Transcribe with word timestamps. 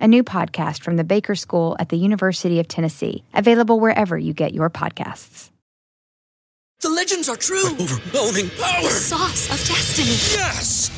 a 0.00 0.08
new 0.08 0.24
podcast 0.24 0.82
from 0.82 0.96
the 0.96 1.04
Baker 1.04 1.34
School 1.34 1.76
at 1.78 1.88
the 1.88 1.96
University 1.96 2.60
of 2.60 2.68
Tennessee, 2.68 3.24
available 3.34 3.80
wherever 3.80 4.18
you 4.18 4.32
get 4.32 4.54
your 4.54 4.70
podcasts. 4.70 5.50
The 6.80 6.90
legends 6.90 7.28
are 7.28 7.36
true. 7.36 7.66
Overwhelming 7.72 8.50
power! 8.50 8.82
The 8.82 8.90
sauce 8.90 9.46
of 9.46 9.58
destiny. 9.66 10.10
Yes! 10.38 10.97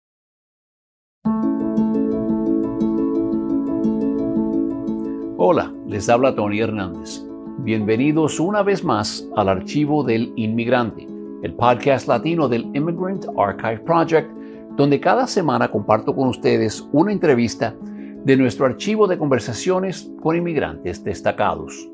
Hola, 5.43 5.73
les 5.87 6.07
habla 6.07 6.35
Tony 6.35 6.59
Hernández. 6.59 7.25
Bienvenidos 7.63 8.39
una 8.39 8.61
vez 8.61 8.83
más 8.83 9.27
al 9.35 9.49
Archivo 9.49 10.03
del 10.03 10.31
Inmigrante, 10.35 11.07
el 11.41 11.55
podcast 11.55 12.07
latino 12.07 12.47
del 12.47 12.69
Immigrant 12.75 13.25
Archive 13.35 13.79
Project, 13.79 14.29
donde 14.77 14.99
cada 14.99 15.25
semana 15.25 15.71
comparto 15.71 16.13
con 16.15 16.27
ustedes 16.27 16.87
una 16.91 17.11
entrevista 17.11 17.73
de 18.23 18.37
nuestro 18.37 18.67
archivo 18.67 19.07
de 19.07 19.17
conversaciones 19.17 20.11
con 20.21 20.35
inmigrantes 20.35 21.03
destacados. 21.03 21.89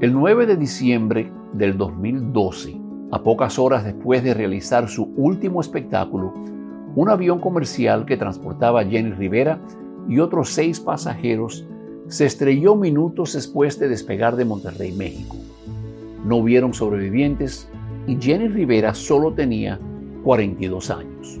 El 0.00 0.12
9 0.12 0.46
de 0.46 0.56
diciembre 0.56 1.32
del 1.54 1.76
2012, 1.76 2.80
a 3.10 3.20
pocas 3.20 3.58
horas 3.58 3.84
después 3.84 4.22
de 4.22 4.32
realizar 4.32 4.88
su 4.88 5.12
último 5.16 5.60
espectáculo, 5.60 6.32
un 6.94 7.10
avión 7.10 7.40
comercial 7.40 8.06
que 8.06 8.16
transportaba 8.16 8.82
a 8.82 8.84
Jenny 8.84 9.10
Rivera 9.10 9.58
y 10.08 10.20
otros 10.20 10.50
seis 10.50 10.78
pasajeros 10.78 11.66
se 12.08 12.24
estrelló 12.24 12.76
minutos 12.76 13.32
después 13.32 13.78
de 13.78 13.88
despegar 13.88 14.36
de 14.36 14.44
Monterrey, 14.44 14.92
México. 14.92 15.36
No 16.24 16.36
hubieron 16.36 16.72
sobrevivientes 16.72 17.68
y 18.06 18.16
Jenny 18.20 18.48
Rivera 18.48 18.94
solo 18.94 19.32
tenía 19.32 19.78
42 20.22 20.90
años. 20.90 21.40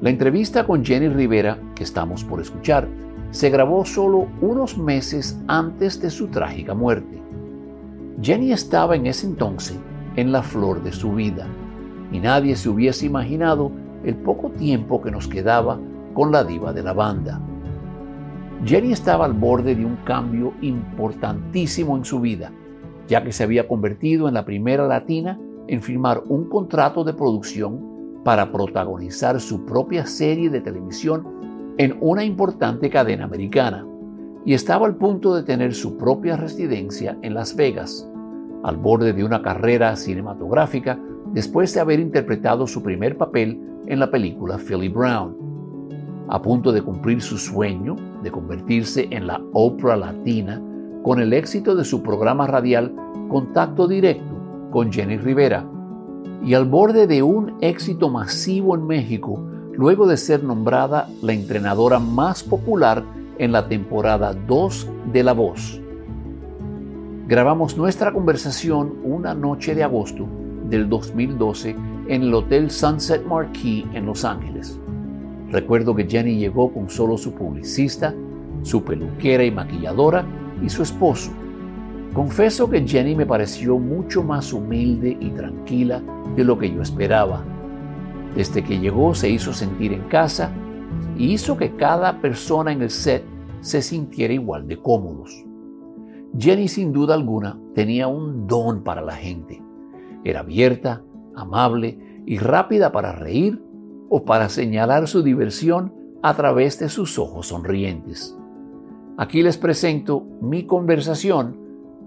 La 0.00 0.10
entrevista 0.10 0.66
con 0.66 0.84
Jenny 0.84 1.08
Rivera, 1.08 1.58
que 1.76 1.84
estamos 1.84 2.24
por 2.24 2.40
escuchar, 2.40 2.88
se 3.30 3.50
grabó 3.50 3.84
solo 3.84 4.26
unos 4.40 4.76
meses 4.76 5.38
antes 5.46 6.00
de 6.02 6.10
su 6.10 6.26
trágica 6.26 6.74
muerte. 6.74 7.22
Jenny 8.20 8.52
estaba 8.52 8.96
en 8.96 9.06
ese 9.06 9.26
entonces 9.26 9.78
en 10.16 10.32
la 10.32 10.42
flor 10.42 10.82
de 10.82 10.92
su 10.92 11.12
vida 11.12 11.46
y 12.10 12.18
nadie 12.18 12.56
se 12.56 12.68
hubiese 12.68 13.06
imaginado 13.06 13.70
el 14.04 14.16
poco 14.16 14.50
tiempo 14.50 15.00
que 15.00 15.12
nos 15.12 15.28
quedaba 15.28 15.78
con 16.12 16.32
la 16.32 16.42
diva 16.44 16.72
de 16.72 16.82
la 16.82 16.92
banda. 16.92 17.40
Jenny 18.64 18.92
estaba 18.92 19.24
al 19.24 19.32
borde 19.32 19.74
de 19.74 19.84
un 19.84 19.96
cambio 20.04 20.52
importantísimo 20.60 21.96
en 21.96 22.04
su 22.04 22.20
vida, 22.20 22.52
ya 23.08 23.24
que 23.24 23.32
se 23.32 23.42
había 23.42 23.66
convertido 23.66 24.28
en 24.28 24.34
la 24.34 24.44
primera 24.44 24.86
latina 24.86 25.38
en 25.66 25.82
firmar 25.82 26.22
un 26.28 26.48
contrato 26.48 27.02
de 27.02 27.12
producción 27.12 28.22
para 28.24 28.52
protagonizar 28.52 29.40
su 29.40 29.64
propia 29.64 30.06
serie 30.06 30.48
de 30.48 30.60
televisión 30.60 31.74
en 31.76 31.96
una 32.00 32.22
importante 32.22 32.88
cadena 32.88 33.24
americana, 33.24 33.84
y 34.44 34.54
estaba 34.54 34.86
al 34.86 34.96
punto 34.96 35.34
de 35.34 35.42
tener 35.42 35.74
su 35.74 35.96
propia 35.96 36.36
residencia 36.36 37.18
en 37.22 37.34
Las 37.34 37.56
Vegas, 37.56 38.08
al 38.62 38.76
borde 38.76 39.12
de 39.12 39.24
una 39.24 39.42
carrera 39.42 39.96
cinematográfica 39.96 41.00
después 41.32 41.74
de 41.74 41.80
haber 41.80 41.98
interpretado 41.98 42.68
su 42.68 42.80
primer 42.80 43.16
papel 43.16 43.60
en 43.86 43.98
la 43.98 44.08
película 44.10 44.58
Philly 44.58 44.88
Brown 44.88 45.41
a 46.32 46.40
punto 46.40 46.72
de 46.72 46.80
cumplir 46.80 47.20
su 47.20 47.36
sueño 47.36 47.94
de 48.22 48.30
convertirse 48.30 49.06
en 49.10 49.26
la 49.26 49.42
Oprah 49.52 49.96
Latina 49.96 50.62
con 51.02 51.20
el 51.20 51.34
éxito 51.34 51.74
de 51.76 51.84
su 51.84 52.02
programa 52.02 52.46
radial 52.46 52.96
Contacto 53.28 53.86
Directo 53.86 54.70
con 54.70 54.90
Jenny 54.90 55.18
Rivera, 55.18 55.68
y 56.42 56.54
al 56.54 56.64
borde 56.64 57.06
de 57.06 57.22
un 57.22 57.58
éxito 57.60 58.08
masivo 58.08 58.74
en 58.74 58.86
México 58.86 59.44
luego 59.74 60.06
de 60.06 60.16
ser 60.16 60.42
nombrada 60.42 61.06
la 61.20 61.34
entrenadora 61.34 61.98
más 61.98 62.42
popular 62.42 63.04
en 63.36 63.52
la 63.52 63.68
temporada 63.68 64.32
2 64.32 64.88
de 65.12 65.22
La 65.24 65.34
Voz. 65.34 65.82
Grabamos 67.28 67.76
nuestra 67.76 68.10
conversación 68.10 68.94
una 69.04 69.34
noche 69.34 69.74
de 69.74 69.84
agosto 69.84 70.26
del 70.70 70.88
2012 70.88 71.76
en 72.08 72.22
el 72.22 72.32
Hotel 72.32 72.70
Sunset 72.70 73.22
Marquis 73.26 73.84
en 73.92 74.06
Los 74.06 74.24
Ángeles. 74.24 74.78
Recuerdo 75.52 75.94
que 75.94 76.08
Jenny 76.08 76.38
llegó 76.38 76.72
con 76.72 76.88
solo 76.88 77.18
su 77.18 77.34
publicista, 77.34 78.14
su 78.62 78.82
peluquera 78.82 79.44
y 79.44 79.50
maquilladora 79.50 80.24
y 80.62 80.70
su 80.70 80.82
esposo. 80.82 81.30
Confieso 82.14 82.70
que 82.70 82.88
Jenny 82.88 83.14
me 83.14 83.26
pareció 83.26 83.78
mucho 83.78 84.22
más 84.22 84.54
humilde 84.54 85.14
y 85.20 85.28
tranquila 85.28 86.02
de 86.34 86.44
lo 86.44 86.58
que 86.58 86.72
yo 86.72 86.80
esperaba. 86.80 87.44
Desde 88.34 88.64
que 88.64 88.78
llegó 88.78 89.14
se 89.14 89.28
hizo 89.28 89.52
sentir 89.52 89.92
en 89.92 90.04
casa 90.04 90.50
y 91.18 91.34
hizo 91.34 91.58
que 91.58 91.76
cada 91.76 92.22
persona 92.22 92.72
en 92.72 92.80
el 92.80 92.90
set 92.90 93.22
se 93.60 93.82
sintiera 93.82 94.32
igual 94.32 94.66
de 94.66 94.78
cómodos. 94.78 95.44
Jenny 96.38 96.66
sin 96.66 96.92
duda 96.92 97.12
alguna 97.12 97.58
tenía 97.74 98.08
un 98.08 98.46
don 98.46 98.82
para 98.82 99.02
la 99.02 99.16
gente. 99.16 99.62
Era 100.24 100.40
abierta, 100.40 101.02
amable 101.34 102.22
y 102.24 102.38
rápida 102.38 102.90
para 102.90 103.12
reír 103.12 103.62
o 104.14 104.26
para 104.26 104.50
señalar 104.50 105.08
su 105.08 105.22
diversión 105.22 105.94
a 106.22 106.36
través 106.36 106.78
de 106.78 106.90
sus 106.90 107.18
ojos 107.18 107.46
sonrientes. 107.46 108.36
Aquí 109.16 109.42
les 109.42 109.56
presento 109.56 110.26
mi 110.42 110.66
conversación 110.66 111.56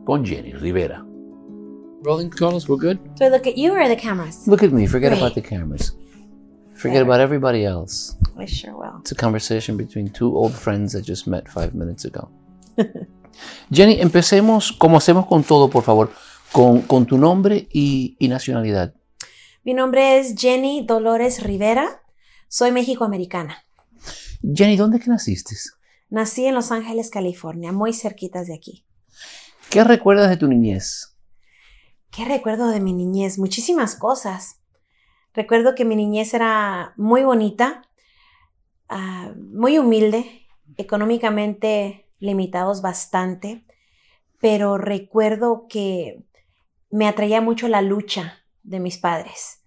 con 0.06 0.24
Jenny 0.24 0.54
Rivera. 0.54 1.04
Rolling, 2.04 2.30
Carlos, 2.30 2.70
we're 2.70 2.80
good? 2.80 3.00
Do 3.18 3.26
I 3.26 3.30
look 3.30 3.48
at 3.48 3.56
you 3.56 3.74
or 3.74 3.88
the 3.88 3.98
cameras? 3.98 4.48
Look 4.48 4.62
at 4.62 4.72
me, 4.72 4.86
forget 4.86 5.10
Great. 5.10 5.20
about 5.20 5.34
the 5.34 5.42
cameras. 5.42 5.98
Forget 6.76 7.02
about 7.02 7.20
everybody 7.22 7.66
else. 7.66 8.16
I 8.38 8.46
sure 8.46 8.76
will. 8.78 9.00
It's 9.00 9.12
a 9.12 9.16
conversation 9.16 9.76
between 9.76 10.12
two 10.12 10.38
old 10.38 10.54
friends 10.54 10.94
that 10.94 11.08
just 11.08 11.26
met 11.26 11.50
five 11.50 11.74
minutes 11.74 12.06
ago. 12.06 12.30
Jenny, 13.72 14.00
empecemos 14.00 14.74
como 14.74 14.98
hacemos 14.98 15.26
con 15.26 15.44
todo, 15.44 15.72
por 15.72 15.82
favor, 15.82 16.12
con, 16.52 16.84
con 16.84 17.08
tu 17.08 17.18
nombre 17.18 17.68
y, 17.74 18.16
y 18.20 18.28
nacionalidad. 18.28 18.94
Mi 19.66 19.74
nombre 19.74 20.20
es 20.20 20.36
Jenny 20.38 20.86
Dolores 20.86 21.42
Rivera. 21.42 22.04
Soy 22.48 22.72
mexicoamericana. 22.72 23.66
Jenny, 24.44 24.78
¿dónde 24.78 25.00
que 25.00 25.10
naciste? 25.10 25.56
Nací 26.08 26.46
en 26.46 26.54
Los 26.54 26.72
Ángeles, 26.72 27.10
California, 27.10 27.72
muy 27.72 27.92
cerquitas 27.92 28.46
de 28.46 28.54
aquí. 28.54 28.86
¿Qué 29.72 29.84
recuerdas 29.84 30.30
de 30.30 30.38
tu 30.38 30.48
niñez? 30.48 31.18
¿Qué 32.12 32.26
recuerdo 32.26 32.68
de 32.68 32.80
mi 32.80 32.94
niñez? 32.94 33.40
Muchísimas 33.40 33.96
cosas. 33.96 34.62
Recuerdo 35.34 35.74
que 35.74 35.84
mi 35.84 35.96
niñez 35.96 36.36
era 36.36 36.94
muy 36.96 37.24
bonita, 37.24 37.90
ah, 38.88 39.34
muy 39.36 39.80
humilde, 39.80 40.46
económicamente 40.78 42.08
limitados 42.20 42.84
bastante, 42.84 43.66
pero 44.40 44.78
recuerdo 44.78 45.66
que 45.68 46.24
me 46.92 47.08
atraía 47.08 47.42
mucho 47.42 47.68
la 47.68 47.82
lucha 47.82 48.45
de 48.66 48.80
mis 48.80 48.98
padres, 48.98 49.62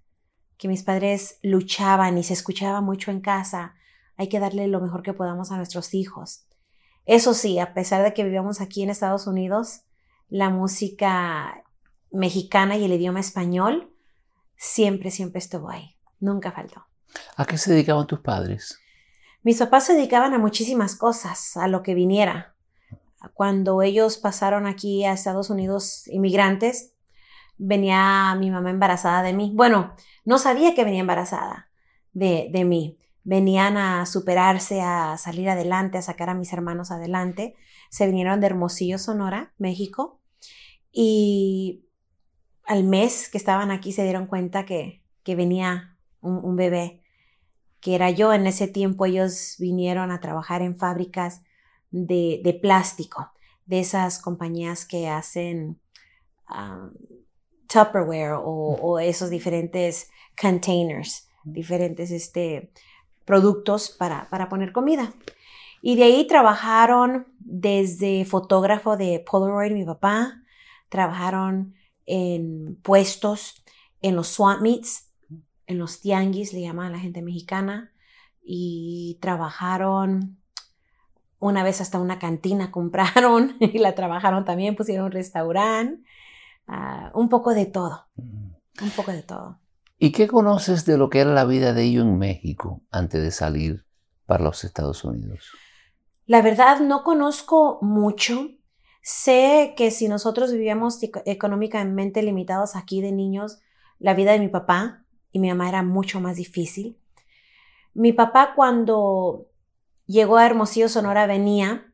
que 0.57 0.69
mis 0.69 0.83
padres 0.83 1.39
luchaban 1.43 2.19
y 2.19 2.25
se 2.25 2.33
escuchaba 2.33 2.81
mucho 2.81 3.11
en 3.11 3.21
casa. 3.21 3.75
Hay 4.17 4.29
que 4.29 4.41
darle 4.41 4.67
lo 4.67 4.81
mejor 4.81 5.03
que 5.03 5.15
podamos 5.15 5.51
a 5.53 5.57
nuestros 5.57 5.95
hijos. 5.95 6.47
Eso 7.07 7.33
sí, 7.33 7.59
a 7.59 7.73
pesar 7.73 8.03
de 8.03 8.13
que 8.13 8.25
vivíamos 8.25 8.61
aquí 8.61 8.83
en 8.83 8.91
Estados 8.91 9.27
Unidos, 9.27 9.83
la 10.29 10.51
música 10.51 11.65
mexicana 12.11 12.77
y 12.77 12.85
el 12.85 12.93
idioma 12.93 13.21
español 13.21 13.95
siempre, 14.57 15.11
siempre 15.11 15.39
estuvo 15.39 15.71
ahí. 15.71 15.97
Nunca 16.21 16.53
faltó. 16.53 16.85
¿A 17.37 17.47
qué 17.47 17.57
se 17.57 17.73
dedicaban 17.73 18.07
tus 18.07 18.21
padres? 18.21 18.79
Mis 19.43 19.59
papás 19.59 19.87
se 19.87 19.95
dedicaban 19.95 20.35
a 20.35 20.39
muchísimas 20.39 20.97
cosas, 20.97 21.57
a 21.57 21.69
lo 21.69 21.83
que 21.83 21.95
viniera. 21.95 22.57
Cuando 23.35 23.81
ellos 23.83 24.19
pasaron 24.19 24.67
aquí 24.67 25.05
a 25.05 25.13
Estados 25.13 25.49
Unidos 25.49 26.07
inmigrantes, 26.09 26.93
venía 27.59 28.35
mi 28.39 28.51
mamá 28.51 28.71
embarazada 28.71 29.23
de 29.23 29.33
mí. 29.33 29.53
Bueno, 29.55 29.95
no 30.25 30.39
sabía 30.39 30.75
que 30.75 30.85
venía 30.85 31.01
embarazada 31.01 31.71
de, 32.13 32.49
de 32.53 32.65
mí. 32.65 32.99
Venían 33.25 33.77
a 33.77 34.07
superarse, 34.07 34.81
a 34.81 35.19
salir 35.19 35.51
adelante, 35.51 35.99
a 35.99 36.03
sacar 36.03 36.31
a 36.31 36.35
mis 36.35 36.53
hermanos 36.53 36.91
adelante. 36.91 37.55
Se 37.91 38.07
vinieron 38.07 38.41
de 38.41 38.47
Hermosillo, 38.47 38.99
Sonora, 38.99 39.53
México. 39.59 40.21
Y 40.93 41.85
al 42.65 42.85
mes 42.85 43.29
que 43.29 43.39
estaban 43.39 43.71
aquí 43.71 43.93
se 43.93 44.05
dieron 44.05 44.27
cuenta 44.27 44.65
que, 44.65 45.03
que 45.25 45.35
venía 45.35 45.97
un, 46.21 46.57
bebé, 46.57 47.03
que 47.81 47.95
era 47.95 48.11
yo. 48.11 48.33
En 48.33 48.47
ese 48.47 48.69
tiempo 48.69 49.07
ellos 49.07 49.57
vinieron 49.59 50.11
a 50.11 50.21
trabajar 50.21 50.63
en 50.63 50.77
fábricas 50.77 51.43
de, 51.91 52.41
de 52.45 52.55
plástico, 52.55 53.33
de 53.67 53.81
esas 53.81 54.19
compañías 54.19 54.87
que 54.87 55.09
hacen 55.09 55.81
um, 56.51 56.91
Tupperware 57.69 58.33
o, 58.33 58.43
o, 58.43 58.99
esos 58.99 59.31
diferentes 59.31 60.11
containers, 60.41 61.29
diferentes 61.45 62.11
este, 62.11 62.73
productos 63.25 63.91
para, 63.91 64.29
para 64.31 64.49
poner 64.49 64.73
comida. 64.73 65.13
Y 65.81 65.97
de 65.97 66.05
ahí 66.05 66.27
trabajaron 66.27 67.29
desde 67.39 68.25
fotógrafo 68.25 68.97
de 68.97 69.25
Polaroid, 69.25 69.73
mi 69.73 69.85
papá, 69.85 70.43
trabajaron 70.89 71.75
en 72.07 72.77
puestos 72.83 73.63
en 74.01 74.17
los 74.17 74.29
swap 74.29 74.61
meets, 74.61 75.11
en 75.67 75.79
los 75.79 76.01
tianguis, 76.01 76.53
le 76.53 76.63
llaman 76.63 76.87
a 76.87 76.91
la 76.91 76.99
gente 76.99 77.23
mexicana, 77.23 77.93
y 78.43 79.19
trabajaron 79.21 80.39
una 81.39 81.63
vez 81.63 81.81
hasta 81.81 82.01
una 82.01 82.19
cantina 82.19 82.71
compraron 82.73 83.57
y 83.61 83.79
la 83.79 83.95
trabajaron 83.95 84.45
también, 84.45 84.75
pusieron 84.75 85.07
un 85.07 85.13
restaurante, 85.13 86.03
uh, 86.69 87.19
un 87.19 87.29
poco 87.29 87.55
de 87.55 87.67
todo, 87.67 88.07
un 88.17 88.91
poco 88.95 89.13
de 89.13 89.23
todo. 89.23 89.59
¿Y 89.99 90.13
qué 90.13 90.29
conoces 90.29 90.85
de 90.85 90.97
lo 90.97 91.11
que 91.11 91.21
era 91.21 91.33
la 91.33 91.45
vida 91.45 91.73
de 91.73 91.83
ellos 91.83 92.05
en 92.05 92.19
México 92.19 92.83
antes 92.91 93.23
de 93.23 93.33
salir 93.33 93.85
para 94.27 94.45
los 94.45 94.63
Estados 94.63 95.03
Unidos? 95.05 95.51
La 96.27 96.43
verdad 96.43 96.81
no 96.81 97.03
conozco 97.03 97.79
mucho. 97.81 98.51
Sé 99.03 99.73
que 99.77 99.91
si 99.91 100.07
nosotros 100.07 100.53
vivíamos 100.53 100.99
económicamente 101.25 102.23
limitados 102.23 102.77
aquí 102.77 103.01
de 103.01 103.13
niños, 103.13 103.59
la 103.99 104.15
vida 104.15 104.33
de 104.33 104.39
mi 104.39 104.49
papá 104.49 105.05
y 105.33 105.39
mi 105.39 105.49
mamá 105.49 105.69
era 105.69 105.83
mucho 105.83 106.21
más 106.21 106.37
difícil. 106.37 106.99
Mi 107.95 108.13
papá 108.13 108.53
cuando 108.55 109.49
llegó 110.07 110.37
a 110.37 110.47
Hermosillo, 110.47 110.89
Sonora, 110.89 111.27
venía 111.27 111.93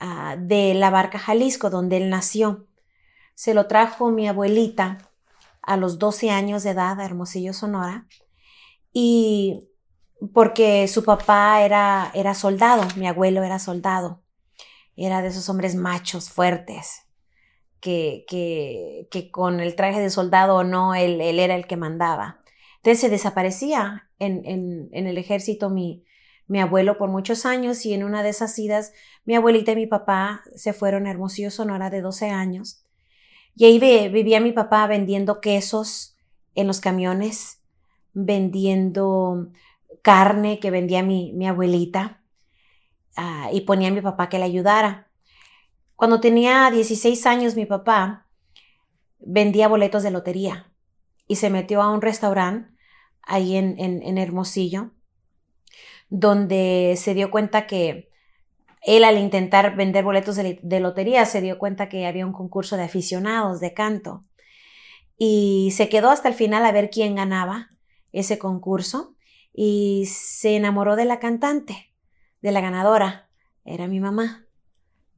uh, 0.00 0.38
de 0.38 0.74
la 0.74 0.90
Barca, 0.90 1.18
Jalisco, 1.18 1.68
donde 1.68 1.96
él 1.96 2.10
nació. 2.10 2.67
Se 3.38 3.54
lo 3.54 3.68
trajo 3.68 4.10
mi 4.10 4.26
abuelita 4.26 4.98
a 5.62 5.76
los 5.76 6.00
12 6.00 6.32
años 6.32 6.64
de 6.64 6.70
edad 6.70 7.00
a 7.00 7.04
Hermosillo, 7.04 7.52
Sonora, 7.52 8.08
y 8.92 9.68
porque 10.34 10.88
su 10.88 11.04
papá 11.04 11.62
era, 11.62 12.10
era 12.14 12.34
soldado, 12.34 12.82
mi 12.96 13.06
abuelo 13.06 13.44
era 13.44 13.60
soldado, 13.60 14.24
era 14.96 15.22
de 15.22 15.28
esos 15.28 15.48
hombres 15.48 15.76
machos, 15.76 16.30
fuertes, 16.30 17.06
que, 17.78 18.24
que, 18.26 19.06
que 19.08 19.30
con 19.30 19.60
el 19.60 19.76
traje 19.76 20.00
de 20.00 20.10
soldado 20.10 20.56
o 20.56 20.64
no, 20.64 20.96
él, 20.96 21.20
él, 21.20 21.38
era 21.38 21.54
el 21.54 21.68
que 21.68 21.76
mandaba. 21.76 22.40
Entonces 22.78 23.02
se 23.02 23.08
desaparecía 23.08 24.10
en, 24.18 24.44
en, 24.46 24.88
en 24.90 25.06
el 25.06 25.16
ejército 25.16 25.70
mi, 25.70 26.04
mi 26.48 26.58
abuelo 26.58 26.98
por 26.98 27.08
muchos 27.08 27.46
años 27.46 27.86
y 27.86 27.94
en 27.94 28.02
una 28.02 28.24
de 28.24 28.30
esas 28.30 28.58
idas 28.58 28.92
mi 29.24 29.36
abuelita 29.36 29.70
y 29.70 29.76
mi 29.76 29.86
papá 29.86 30.42
se 30.56 30.72
fueron 30.72 31.06
a 31.06 31.12
Hermosillo, 31.12 31.52
Sonora 31.52 31.88
de 31.88 32.00
12 32.00 32.30
años. 32.30 32.84
Y 33.58 33.64
ahí 33.64 34.08
vivía 34.08 34.38
mi 34.38 34.52
papá 34.52 34.86
vendiendo 34.86 35.40
quesos 35.40 36.16
en 36.54 36.68
los 36.68 36.80
camiones, 36.80 37.60
vendiendo 38.12 39.48
carne 40.00 40.60
que 40.60 40.70
vendía 40.70 41.02
mi, 41.02 41.44
abuelita 41.44 42.22
uh, 43.16 43.52
y 43.52 43.62
ponía 43.62 43.88
a 43.88 43.90
mi 43.90 44.00
papá 44.00 44.28
que 44.28 44.38
le 44.38 44.44
ayudara. 44.44 45.08
Cuando 45.96 46.20
tenía 46.20 46.70
16 46.70 47.26
años 47.26 47.56
mi 47.56 47.66
papá 47.66 48.28
vendía 49.18 49.66
boletos 49.66 50.04
de 50.04 50.12
lotería 50.12 50.70
y 51.26 51.34
se 51.34 51.50
metió 51.50 51.82
a 51.82 51.90
un 51.90 52.00
restaurante 52.00 52.70
ahí 53.22 53.56
en, 53.56 53.74
en 53.80 54.18
Hermosillo 54.18 54.92
donde 56.10 56.94
se 56.96 57.12
dio 57.12 57.32
cuenta 57.32 57.66
que 57.66 58.07
él 58.82 59.04
al 59.04 59.18
intentar 59.18 59.76
vender 59.76 60.04
boletos 60.04 60.36
de, 60.36 60.58
de, 60.62 60.80
lotería 60.80 61.24
se 61.24 61.40
dio 61.40 61.58
cuenta 61.58 61.88
que 61.88 62.06
había 62.06 62.26
un 62.26 62.32
concurso 62.32 62.76
de 62.76 62.84
aficionados 62.84 63.60
de 63.60 63.74
canto. 63.74 64.24
Y 65.16 65.72
se 65.72 65.88
quedó 65.88 66.10
hasta 66.10 66.28
el 66.28 66.34
final 66.34 66.64
a 66.64 66.72
ver 66.72 66.90
quién 66.90 67.16
ganaba 67.16 67.68
ese 68.12 68.38
concurso 68.38 69.16
y 69.52 70.06
se 70.06 70.56
enamoró 70.56 70.94
de 70.94 71.04
la 71.04 71.18
cantante, 71.18 71.92
de 72.40 72.52
la 72.52 72.60
ganadora, 72.60 73.28
era 73.64 73.88
mi 73.88 73.98
mamá. 73.98 74.46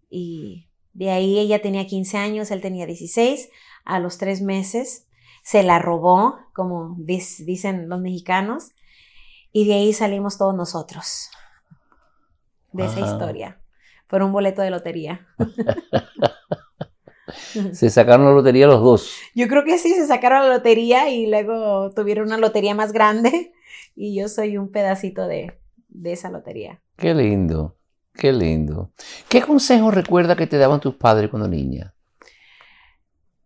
Y 0.09 0.69
de 0.95 1.11
ahí 1.11 1.39
ella 1.39 1.61
tenía 1.61 1.87
15 1.87 2.17
años, 2.17 2.51
él 2.51 2.63
tenía 2.63 2.87
16, 2.87 3.51
a 3.85 4.01
los 4.01 4.19
tres 4.19 4.41
meses 4.41 5.07
se 5.43 5.63
la 5.63 5.79
robó, 5.79 6.39
como 6.55 6.97
dicen 6.99 7.89
los 7.89 8.01
mexicanos, 8.01 8.73
y 9.53 9.67
de 9.67 9.75
ahí 9.75 9.93
salimos 9.93 10.39
todos 10.39 10.55
nosotros 10.55 11.31
de 12.73 12.85
Ajá. 12.85 12.93
esa 12.93 13.13
historia 13.13 13.61
por 14.07 14.23
un 14.23 14.33
boleto 14.33 14.63
de 14.63 14.71
lotería. 14.71 15.27
se 17.73 17.91
sacaron 17.91 18.27
la 18.27 18.33
lotería 18.33 18.67
los 18.67 18.83
dos. 18.83 19.13
Yo 19.35 19.49
creo 19.49 19.65
que 19.65 19.79
sí, 19.79 19.95
se 19.95 20.07
sacaron 20.07 20.49
la 20.49 20.55
lotería 20.55 21.09
y 21.09 21.27
luego 21.27 21.91
tuvieron 21.93 22.27
una 22.27 22.39
lotería 22.39 22.75
más 22.75 22.93
grande 22.93 23.53
y 23.95 24.15
yo 24.15 24.29
soy 24.29 24.59
un 24.59 24.71
pedacito 24.71 25.27
de, 25.27 25.59
de 25.89 26.13
esa 26.13 26.31
lotería. 26.31 26.83
Qué 26.97 27.15
lindo, 27.15 27.77
qué 28.15 28.33
lindo. 28.33 28.93
¿Qué 29.29 29.43
consejo 29.43 29.91
recuerda 29.91 30.37
que 30.37 30.47
te 30.47 30.59
daban 30.59 30.81
tus 30.81 30.97
padres 30.97 31.31
cuando 31.31 31.49
niña? 31.49 31.95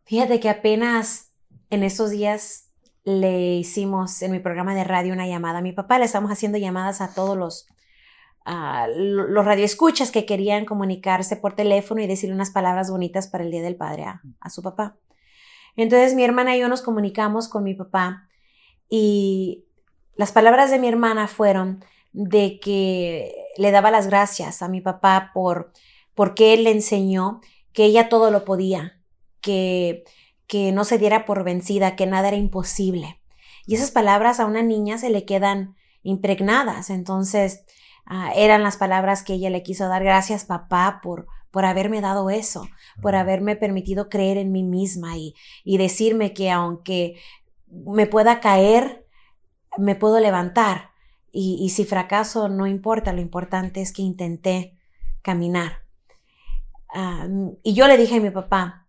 Fíjate 0.05 0.41
que 0.41 0.49
apenas 0.49 1.32
en 1.71 1.82
estos 1.82 2.11
días 2.11 2.71
le 3.05 3.56
hicimos 3.56 4.23
en 4.23 4.32
mi 4.32 4.38
programa 4.38 4.75
de 4.75 4.85
radio 4.85 5.12
una 5.12 5.26
llamada 5.26 5.59
a 5.59 5.62
mi 5.62 5.73
papá, 5.73 5.99
le 5.99 6.06
estamos 6.06 6.31
haciendo 6.31 6.56
llamadas 6.56 7.00
a 7.00 7.15
todos 7.15 7.37
los, 7.37 7.67
los 8.44 9.44
radioescuchas 9.44 10.11
que 10.11 10.26
querían 10.26 10.64
comunicarse 10.67 11.37
por 11.37 11.55
teléfono 11.55 12.02
y 12.02 12.06
decirle 12.06 12.35
unas 12.35 12.50
palabras 12.50 12.91
bonitas 12.91 13.29
para 13.29 13.44
el 13.44 13.50
Día 13.50 13.62
del 13.62 13.76
Padre 13.76 14.05
a, 14.05 14.23
a 14.41 14.50
su 14.50 14.62
papá. 14.62 14.96
Entonces 15.76 16.14
mi 16.14 16.25
hermana 16.25 16.56
y 16.56 16.61
yo 16.61 16.69
nos 16.69 16.82
comunicamos 16.82 17.49
con 17.49 17.64
mi 17.64 17.75
papá 17.75 18.29
y 18.88 19.64
las 20.14 20.32
palabras 20.32 20.71
de 20.71 20.78
mi 20.78 20.88
hermana 20.88 21.26
fueron 21.26 21.85
de 22.12 22.61
que 22.61 23.35
le 23.57 23.71
daba 23.71 23.90
las 23.90 24.07
gracias 24.07 24.62
a 24.62 24.68
mi 24.68 24.80
papá 24.80 25.30
por 25.35 25.73
porque 26.14 26.54
él 26.54 26.64
le 26.64 26.71
enseñó 26.71 27.40
que 27.73 27.87
ella 27.87 28.09
todo 28.09 28.30
lo 28.30 28.45
podía, 28.45 29.00
que 29.40 30.04
que 30.47 30.73
no 30.73 30.85
se 30.85 30.99
diera 30.99 31.25
por 31.25 31.45
vencida, 31.45 31.97
que 31.97 32.07
nada 32.07 32.28
era 32.28 32.37
imposible. 32.37 33.21
Y 33.66 33.75
esas 33.75 33.90
palabras 33.90 34.40
a 34.40 34.47
una 34.47 34.62
niña 34.62 34.99
se 34.99 35.11
le 35.11 35.25
quedan 35.25 35.75
impregnadas. 36.02 36.90
Entonces, 36.90 37.64
uh, 38.11 38.30
eran 38.34 38.62
las 38.62 38.76
palabras 38.76 39.23
que 39.23 39.34
ella 39.34 39.50
le 39.50 39.62
quiso 39.62 39.88
dar. 39.88 40.02
Gracias, 40.04 40.44
papá, 40.44 41.00
por, 41.02 41.26
por 41.50 41.64
haberme 41.64 42.00
dado 42.00 42.30
eso, 42.30 42.68
por 43.00 43.14
haberme 43.14 43.56
permitido 43.56 44.08
creer 44.08 44.38
en 44.38 44.52
mí 44.52 44.62
misma 44.62 45.16
y, 45.16 45.34
y 45.64 45.78
decirme 45.78 46.32
que 46.32 46.50
aunque 46.50 47.16
me 47.68 48.06
pueda 48.06 48.40
caer, 48.40 49.06
me 49.78 49.94
puedo 49.94 50.20
levantar. 50.20 50.90
Y, 51.32 51.58
y, 51.61 51.70
si 51.70 51.84
fracaso, 51.84 52.49
no 52.49 52.66
importa, 52.66 53.12
lo 53.12 53.20
importante 53.20 53.80
es 53.80 53.92
que 53.92 54.02
intenté 54.02 54.78
caminar. 55.23 55.82
Uh, 56.94 57.58
y 57.64 57.75
yo 57.75 57.88
le 57.88 57.96
dije 57.96 58.16
a 58.16 58.20
mi 58.20 58.30
papá, 58.30 58.84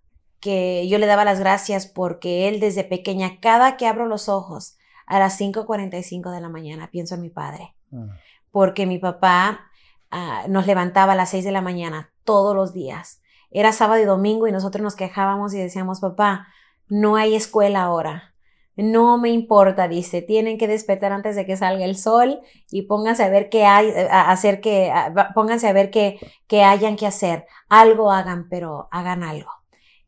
que 0.45 0.87
yo 0.87 0.99
le 0.99 1.07
daba 1.07 1.25
las 1.25 1.39
gracias 1.39 1.87
porque 1.87 2.47
él 2.47 2.59
desde 2.59 2.83
pequeña, 2.83 3.39
cada 3.39 3.77
que 3.77 3.87
abro 3.87 4.05
los 4.05 4.29
ojos 4.29 4.77
a 5.07 5.17
las 5.17 5.41
5.45 5.41 6.31
de 6.31 6.39
la 6.39 6.49
mañana, 6.49 6.91
pienso 6.91 7.15
en 7.15 7.21
mi 7.21 7.31
padre. 7.31 7.73
Mm. 7.89 8.09
Porque 8.55 8.85
mi 8.85 8.99
papá 8.99 9.71
uh, 10.13 10.49
nos 10.49 10.65
levantaba 10.65 11.11
a 11.11 11.15
las 11.15 11.31
6 11.31 11.43
de 11.43 11.51
la 11.51 11.61
mañana 11.61 12.13
todos 12.23 12.55
los 12.55 12.73
días. 12.73 13.21
Era 13.51 13.73
sábado 13.73 14.01
y 14.01 14.05
domingo 14.05 14.47
y 14.47 14.53
nosotros 14.53 14.81
nos 14.81 14.95
quejábamos 14.95 15.53
y 15.53 15.57
decíamos, 15.57 15.99
papá, 15.99 16.47
no 16.87 17.17
hay 17.17 17.35
escuela 17.35 17.81
ahora. 17.81 18.33
No 18.77 19.17
me 19.17 19.29
importa, 19.31 19.89
dice, 19.89 20.21
tienen 20.21 20.57
que 20.57 20.69
despertar 20.69 21.11
antes 21.11 21.35
de 21.35 21.45
que 21.45 21.57
salga 21.57 21.83
el 21.83 21.97
sol 21.97 22.39
y 22.71 22.83
pónganse 22.83 23.23
a 23.25 23.29
ver 23.29 23.49
qué 23.49 23.65
hay, 23.65 23.91
a 24.09 24.31
hacer 24.31 24.61
que, 24.61 24.89
pónganse 25.33 25.67
a 25.67 25.73
ver 25.73 25.91
qué, 25.91 26.19
qué 26.47 26.63
hayan 26.63 26.95
que 26.95 27.07
hacer. 27.07 27.47
Algo 27.67 28.11
hagan, 28.11 28.47
pero 28.47 28.87
hagan 28.91 29.23
algo 29.23 29.51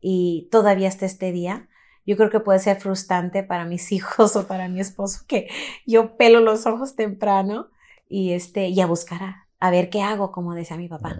y 0.00 0.48
todavía 0.50 0.88
hasta 0.88 1.06
este 1.06 1.32
día, 1.32 1.68
yo 2.06 2.16
creo 2.16 2.30
que 2.30 2.40
puede 2.40 2.58
ser 2.58 2.80
frustrante 2.80 3.42
para 3.42 3.64
mis 3.64 3.92
hijos 3.92 4.36
o 4.36 4.46
para 4.46 4.68
mi 4.68 4.80
esposo 4.80 5.24
que 5.26 5.48
yo 5.86 6.16
pelo 6.16 6.40
los 6.40 6.66
ojos 6.66 6.96
temprano 6.96 7.68
y, 8.08 8.32
este, 8.32 8.68
y 8.68 8.80
a 8.80 8.86
buscar 8.86 9.22
a, 9.22 9.48
a 9.60 9.70
ver 9.70 9.90
qué 9.90 10.02
hago, 10.02 10.32
como 10.32 10.54
decía 10.54 10.76
mi 10.76 10.88
papá. 10.88 11.16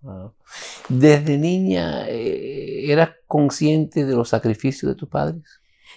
Wow. 0.00 0.34
¿Desde 0.88 1.38
niña 1.38 2.08
eh, 2.08 2.90
eras 2.90 3.10
consciente 3.26 4.04
de 4.04 4.14
los 4.14 4.28
sacrificios 4.28 4.90
de 4.90 4.94
tus 4.94 5.08
padres? 5.08 5.42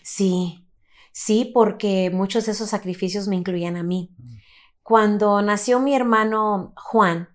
Sí, 0.03 0.67
sí, 1.11 1.51
porque 1.53 2.09
muchos 2.09 2.47
de 2.47 2.53
esos 2.53 2.69
sacrificios 2.69 3.27
me 3.27 3.35
incluían 3.35 3.77
a 3.77 3.83
mí. 3.83 4.09
Cuando 4.81 5.41
nació 5.43 5.79
mi 5.79 5.93
hermano 5.93 6.73
Juan, 6.75 7.29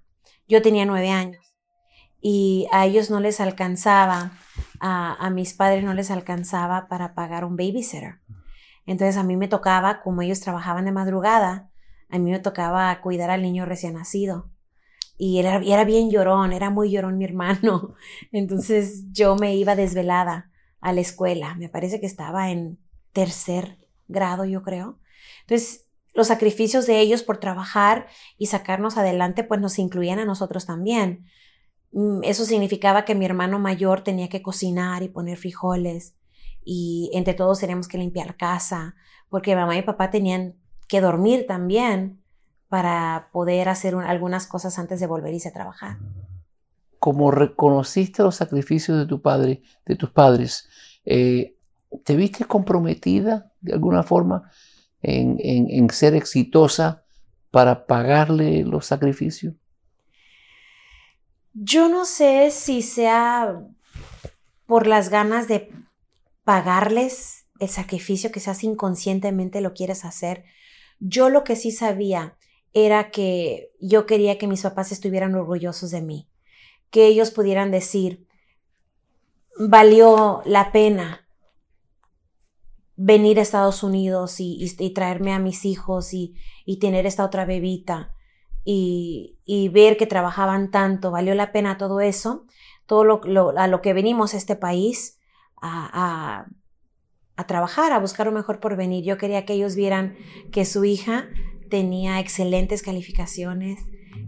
yo 0.48 0.60
tenía 0.60 0.84
nueve 0.84 1.10
años 1.10 1.54
y 2.20 2.66
a 2.72 2.84
ellos 2.84 3.10
no 3.10 3.20
les 3.20 3.40
alcanzaba, 3.40 4.32
a, 4.80 5.14
a 5.24 5.30
mis 5.30 5.54
padres 5.54 5.84
no 5.84 5.94
les 5.94 6.10
alcanzaba 6.10 6.88
para 6.88 7.14
pagar 7.14 7.44
un 7.44 7.56
babysitter. 7.56 8.20
Entonces 8.86 9.16
a 9.16 9.22
mí 9.22 9.36
me 9.36 9.48
tocaba, 9.48 10.02
como 10.02 10.22
ellos 10.22 10.40
trabajaban 10.40 10.84
de 10.84 10.92
madrugada, 10.92 11.70
a 12.08 12.18
mí 12.18 12.30
me 12.30 12.38
tocaba 12.38 13.00
cuidar 13.00 13.30
al 13.30 13.42
niño 13.42 13.64
recién 13.64 13.94
nacido. 13.94 14.50
Y 15.18 15.38
era, 15.38 15.56
era 15.64 15.84
bien 15.84 16.10
llorón, 16.10 16.52
era 16.52 16.70
muy 16.70 16.90
llorón 16.90 17.18
mi 17.18 17.24
hermano. 17.24 17.94
Entonces 18.32 19.04
yo 19.12 19.36
me 19.36 19.56
iba 19.56 19.76
desvelada 19.76 20.50
a 20.80 20.92
la 20.92 21.00
escuela. 21.00 21.54
Me 21.54 21.68
parece 21.68 22.00
que 22.00 22.06
estaba 22.06 22.50
en 22.50 22.78
tercer 23.12 23.78
grado, 24.08 24.44
yo 24.44 24.62
creo. 24.62 24.98
Entonces, 25.40 25.86
los 26.14 26.28
sacrificios 26.28 26.86
de 26.86 27.00
ellos 27.00 27.22
por 27.22 27.38
trabajar 27.38 28.06
y 28.38 28.46
sacarnos 28.46 28.96
adelante, 28.96 29.44
pues 29.44 29.60
nos 29.60 29.78
incluían 29.78 30.18
a 30.18 30.24
nosotros 30.24 30.66
también. 30.66 31.26
Mm, 31.92 32.22
Eso 32.24 32.44
significaba 32.44 33.04
que 33.04 33.14
mi 33.14 33.24
hermano 33.24 33.58
mayor 33.58 34.02
tenía 34.02 34.28
que 34.28 34.42
cocinar 34.42 35.02
y 35.02 35.08
poner 35.08 35.38
frijoles 35.38 36.16
y 36.64 37.10
entre 37.14 37.34
todos 37.34 37.60
teníamos 37.60 37.86
que 37.86 37.96
limpiar 37.96 38.36
casa, 38.36 38.96
porque 39.28 39.54
mamá 39.54 39.76
y 39.76 39.82
papá 39.82 40.10
tenían 40.10 40.56
que 40.88 41.00
dormir 41.00 41.46
también 41.46 42.22
para 42.68 43.28
poder 43.32 43.68
hacer 43.68 43.94
un- 43.94 44.04
algunas 44.04 44.46
cosas 44.46 44.78
antes 44.78 45.00
de 45.00 45.06
volver 45.06 45.32
a 45.32 45.36
irse 45.36 45.48
a 45.48 45.52
trabajar. 45.52 45.98
Como 46.98 47.30
reconociste 47.30 48.22
los 48.22 48.36
sacrificios 48.36 48.98
de 48.98 49.06
tu 49.06 49.20
padre, 49.22 49.62
de 49.84 49.96
tus 49.96 50.10
padres, 50.10 50.68
eh, 51.04 51.56
¿te 52.04 52.16
viste 52.16 52.44
comprometida 52.44 53.52
de 53.60 53.72
alguna 53.74 54.02
forma 54.02 54.50
en, 55.02 55.36
en- 55.40 55.70
en 55.70 55.90
ser 55.90 56.14
exitosa 56.14 57.04
para 57.50 57.86
pagarle 57.86 58.64
los 58.64 58.86
sacrificios? 58.86 59.54
Yo 61.54 61.88
no 61.88 62.04
sé 62.04 62.50
si 62.50 62.82
sea 62.82 63.62
por 64.66 64.86
las 64.86 65.08
ganas 65.08 65.48
de 65.48 65.70
pagarles 66.44 67.46
el 67.60 67.68
sacrificio, 67.68 68.30
quizás 68.30 68.62
inconscientemente 68.64 69.60
lo 69.60 69.72
quieres 69.72 70.04
hacer. 70.04 70.44
Yo 70.98 71.28
lo 71.28 71.44
que 71.44 71.56
sí 71.56 71.70
sabía 71.70 72.36
era 72.72 73.10
que 73.10 73.72
yo 73.80 74.06
quería 74.06 74.38
que 74.38 74.46
mis 74.46 74.62
papás 74.62 74.92
estuvieran 74.92 75.34
orgullosos 75.34 75.90
de 75.90 76.02
mí, 76.02 76.28
que 76.90 77.06
ellos 77.06 77.30
pudieran 77.30 77.70
decir, 77.70 78.26
valió 79.58 80.42
la 80.44 80.72
pena 80.72 81.26
venir 82.96 83.38
a 83.38 83.42
Estados 83.42 83.82
Unidos 83.82 84.36
y, 84.38 84.92
traerme 84.94 85.32
a 85.32 85.38
mis 85.38 85.64
hijos 85.64 86.14
y, 86.14 86.34
y 86.64 86.78
tener 86.78 87.06
esta 87.06 87.24
otra 87.24 87.44
bebita 87.44 88.14
y, 88.66 89.70
ver 89.72 89.96
que 89.96 90.06
trabajaban 90.06 90.70
tanto, 90.70 91.10
valió 91.10 91.34
la 91.34 91.52
pena 91.52 91.78
todo 91.78 92.00
eso, 92.00 92.46
todo 92.86 93.04
lo, 93.04 93.56
a 93.56 93.68
lo 93.68 93.80
que 93.80 93.92
venimos 93.92 94.34
a 94.34 94.36
este 94.36 94.56
país 94.56 95.18
a, 95.62 96.46
a 97.36 97.46
trabajar, 97.46 97.92
a 97.92 97.98
buscar 97.98 98.28
un 98.28 98.34
mejor 98.34 98.60
porvenir. 98.60 99.04
Yo 99.04 99.18
quería 99.18 99.44
que 99.44 99.54
ellos 99.54 99.74
vieran 99.74 100.16
que 100.52 100.64
su 100.64 100.84
hija 100.84 101.28
tenía 101.70 102.20
excelentes 102.20 102.82
calificaciones, 102.82 103.84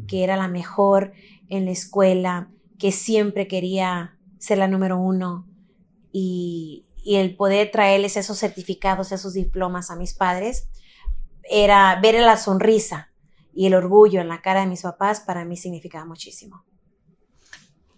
que 0.06 0.24
era 0.24 0.36
la 0.36 0.48
mejor 0.48 1.12
en 1.48 1.64
la 1.64 1.70
escuela, 1.70 2.50
que 2.78 2.92
siempre 2.92 3.48
quería 3.48 4.16
ser 4.38 4.58
la 4.58 4.68
número 4.68 4.98
uno 4.98 5.46
y, 6.12 6.86
y 7.02 7.16
el 7.16 7.36
poder 7.36 7.70
traerles 7.70 8.16
esos 8.16 8.38
certificados, 8.38 9.12
esos 9.12 9.34
diplomas 9.34 9.90
a 9.90 9.96
mis 9.96 10.14
padres, 10.14 10.68
era 11.50 11.98
ver 12.00 12.14
la 12.16 12.36
sonrisa 12.36 13.10
y 13.54 13.66
el 13.66 13.74
orgullo 13.74 14.20
en 14.20 14.28
la 14.28 14.42
cara 14.42 14.60
de 14.60 14.66
mis 14.66 14.82
papás, 14.82 15.20
para 15.20 15.44
mí 15.44 15.56
significaba 15.56 16.04
muchísimo. 16.04 16.64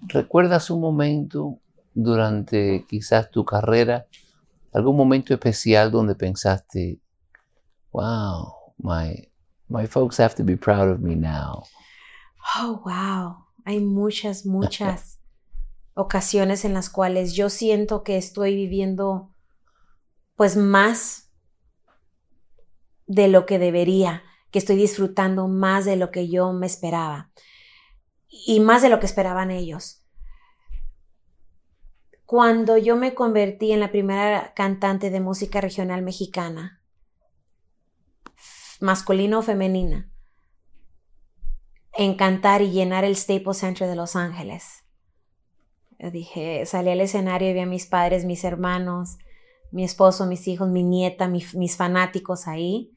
¿Recuerdas 0.03 0.71
un 0.71 0.81
momento 0.81 1.59
durante 1.93 2.87
quizás 2.89 3.31
tu 3.31 3.45
carrera, 3.45 4.07
algún 4.73 4.97
momento 4.97 5.35
especial 5.35 5.91
donde 5.91 6.15
pensaste, 6.15 7.01
wow, 7.93 8.53
my, 8.79 9.29
my 9.69 9.87
folks 9.87 10.19
have 10.19 10.35
to 10.35 10.45
be 10.45 10.57
proud 10.57 10.89
of 10.89 11.01
me 11.01 11.17
now? 11.17 11.65
Oh, 12.59 12.83
wow. 12.85 13.47
Hay 13.65 13.81
muchas, 13.81 14.47
muchas 14.47 15.21
ocasiones 15.95 16.65
en 16.65 16.75
las 16.75 16.89
cuales 16.89 17.35
yo 17.35 17.51
siento 17.51 18.03
que 18.03 18.17
estoy 18.17 18.55
viviendo 18.55 19.35
pues 20.35 20.57
más 20.57 21.31
de 23.07 23.29
lo 23.29 23.45
que 23.45 23.59
debería, 23.59 24.23
que 24.51 24.59
estoy 24.59 24.77
disfrutando 24.77 25.49
más 25.49 25.85
de 25.85 25.97
lo 25.97 26.11
que 26.11 26.29
yo 26.29 26.53
me 26.53 26.67
esperaba 26.67 27.31
y 28.29 28.61
más 28.61 28.83
de 28.83 28.89
lo 28.89 29.01
que 29.01 29.07
esperaban 29.07 29.51
ellos. 29.51 30.05
Cuando 32.31 32.77
yo 32.79 32.95
me 32.95 33.13
convertí 33.13 33.73
en 33.73 33.81
la 33.81 33.91
primera 33.91 34.55
cantante 34.55 35.11
de 35.11 35.19
música 35.19 35.61
regional 35.61 36.03
mexicana, 36.03 36.81
masculino 38.79 39.41
o 39.41 39.43
femenina, 39.43 40.09
en 41.93 42.15
cantar 42.15 42.63
y 42.63 42.71
llenar 42.71 43.03
el 43.05 43.17
Staples 43.17 43.57
Center 43.57 43.89
de 43.89 43.97
Los 43.97 44.15
Ángeles. 44.15 44.85
Yo 45.99 46.13
dije, 46.13 46.65
salí 46.67 46.91
al 46.91 47.01
escenario 47.01 47.51
y 47.51 47.53
vi 47.53 47.59
a 47.59 47.67
mis 47.67 47.87
padres, 47.87 48.25
mis 48.25 48.45
hermanos, 48.45 49.19
mi 49.73 49.83
esposo, 49.83 50.25
mis 50.25 50.47
hijos, 50.47 50.69
mi 50.69 50.85
nieta, 50.85 51.27
mi- 51.27 51.45
mis 51.55 51.77
fanáticos 51.77 52.47
ahí. 52.47 52.97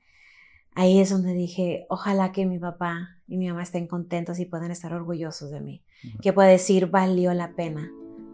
Ahí 0.75 0.99
es 0.99 1.09
donde 1.09 1.33
dije, 1.33 1.87
ojalá 1.89 2.31
que 2.33 2.45
mi 2.45 2.59
papá 2.59 3.17
y 3.25 3.37
mi 3.37 3.47
mamá 3.47 3.63
estén 3.63 3.87
contentos 3.87 4.37
y 4.37 4.45
puedan 4.45 4.69
estar 4.69 4.93
orgullosos 4.93 5.49
de 5.49 5.59
mí. 5.59 5.83
Que 6.21 6.33
pueda 6.33 6.49
decir, 6.49 6.85
valió 6.91 7.33
la 7.33 7.55
pena 7.55 7.91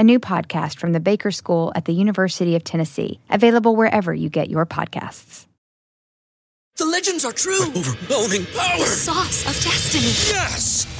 a 0.00 0.02
new 0.02 0.18
podcast 0.18 0.78
from 0.78 0.92
the 0.92 0.98
Baker 0.98 1.30
School 1.30 1.72
at 1.74 1.84
the 1.84 1.92
University 1.92 2.56
of 2.56 2.64
Tennessee, 2.64 3.20
available 3.28 3.76
wherever 3.76 4.14
you 4.14 4.30
get 4.30 4.48
your 4.48 4.64
podcasts. 4.64 5.46
The 6.78 6.86
legends 6.86 7.26
are 7.26 7.32
true. 7.32 7.66
Overwhelming 7.66 8.46
power! 8.46 8.78
The 8.78 8.86
sauce 8.86 9.42
of 9.42 9.62
destiny. 9.62 10.06
Yes! 10.34 10.99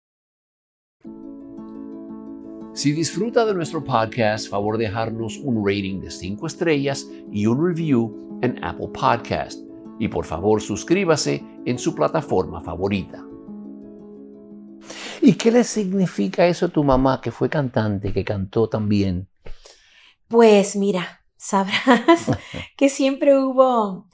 Si 2.73 2.93
disfruta 2.93 3.45
de 3.45 3.53
nuestro 3.53 3.83
podcast, 3.83 4.47
favor 4.49 4.77
dejarnos 4.77 5.37
un 5.39 5.57
rating 5.57 5.99
de 5.99 6.09
5 6.09 6.47
estrellas 6.47 7.05
y 7.29 7.45
un 7.45 7.67
review 7.67 8.39
en 8.41 8.63
Apple 8.63 8.87
Podcast. 8.93 9.59
Y 9.99 10.07
por 10.07 10.23
favor 10.23 10.61
suscríbase 10.61 11.43
en 11.65 11.77
su 11.77 11.93
plataforma 11.93 12.61
favorita. 12.61 13.25
¿Y 15.21 15.33
qué 15.33 15.51
le 15.51 15.65
significa 15.65 16.47
eso 16.47 16.67
a 16.67 16.69
tu 16.69 16.81
mamá, 16.81 17.19
que 17.19 17.31
fue 17.31 17.49
cantante, 17.49 18.13
que 18.13 18.23
cantó 18.23 18.69
también? 18.69 19.27
Pues 20.29 20.77
mira, 20.77 21.25
sabrás 21.35 22.31
que 22.77 22.87
siempre 22.87 23.37
hubo, 23.37 24.07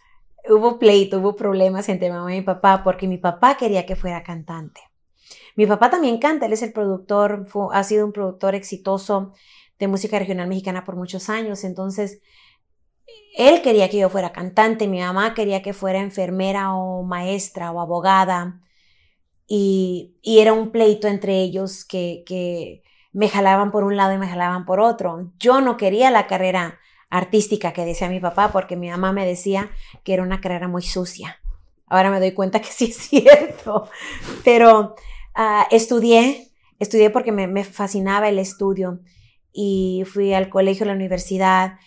hubo 0.49 0.79
pleito, 0.79 1.19
hubo 1.19 1.35
problemas 1.35 1.89
entre 1.89 2.09
mamá 2.09 2.33
y 2.33 2.39
mi 2.39 2.43
papá, 2.43 2.83
porque 2.83 3.07
mi 3.07 3.19
papá 3.19 3.55
quería 3.55 3.85
que 3.85 3.95
fuera 3.95 4.23
cantante. 4.23 4.81
Mi 5.57 5.65
papá 5.65 5.89
también 5.89 6.19
canta, 6.19 6.45
él 6.45 6.53
es 6.53 6.61
el 6.61 6.71
productor, 6.71 7.47
ha 7.73 7.83
sido 7.83 8.05
un 8.05 8.13
productor 8.13 8.55
exitoso 8.55 9.33
de 9.79 9.87
música 9.87 10.17
regional 10.19 10.47
mexicana 10.47 10.85
por 10.85 10.95
muchos 10.95 11.29
años, 11.29 11.63
entonces 11.63 12.21
él 13.35 13.61
quería 13.61 13.89
que 13.89 13.97
yo 13.97 14.09
fuera 14.09 14.31
cantante, 14.31 14.87
mi 14.87 14.99
mamá 14.99 15.33
quería 15.33 15.61
que 15.63 15.73
fuera 15.73 15.99
enfermera 15.99 16.75
o 16.75 17.03
maestra 17.03 17.71
o 17.71 17.81
abogada. 17.81 18.61
Y, 19.47 20.15
y 20.21 20.39
era 20.39 20.53
un 20.53 20.71
pleito 20.71 21.07
entre 21.07 21.41
ellos 21.41 21.85
que, 21.85 22.23
que 22.25 22.83
me 23.11 23.29
jalaban 23.29 23.71
por 23.71 23.83
un 23.83 23.95
lado 23.95 24.13
y 24.13 24.17
me 24.17 24.27
jalaban 24.27 24.65
por 24.65 24.79
otro. 24.79 25.31
Yo 25.39 25.61
no 25.61 25.77
quería 25.77 26.11
la 26.11 26.27
carrera 26.27 26.79
artística 27.09 27.73
que 27.73 27.85
decía 27.85 28.09
mi 28.09 28.19
papá 28.19 28.51
porque 28.51 28.75
mi 28.75 28.89
mamá 28.89 29.11
me 29.11 29.25
decía 29.25 29.71
que 30.03 30.13
era 30.13 30.23
una 30.23 30.41
carrera 30.41 30.67
muy 30.67 30.81
sucia. 30.83 31.39
Ahora 31.87 32.11
me 32.11 32.19
doy 32.19 32.33
cuenta 32.33 32.59
que 32.59 32.67
sí 32.67 32.85
es 32.85 32.97
cierto, 32.97 33.89
pero 34.43 34.95
ah, 35.37 35.67
estudié, 35.71 36.51
estudié 36.79 37.09
porque 37.11 37.31
me, 37.31 37.63
fascinaba 37.63 38.27
el 38.27 38.39
estudio 38.39 38.99
y 39.53 40.03
fui 40.05 40.33
al 40.33 40.49
colegio, 40.49 40.83
a 40.83 40.87
la 40.87 40.95
universidad 40.95 41.79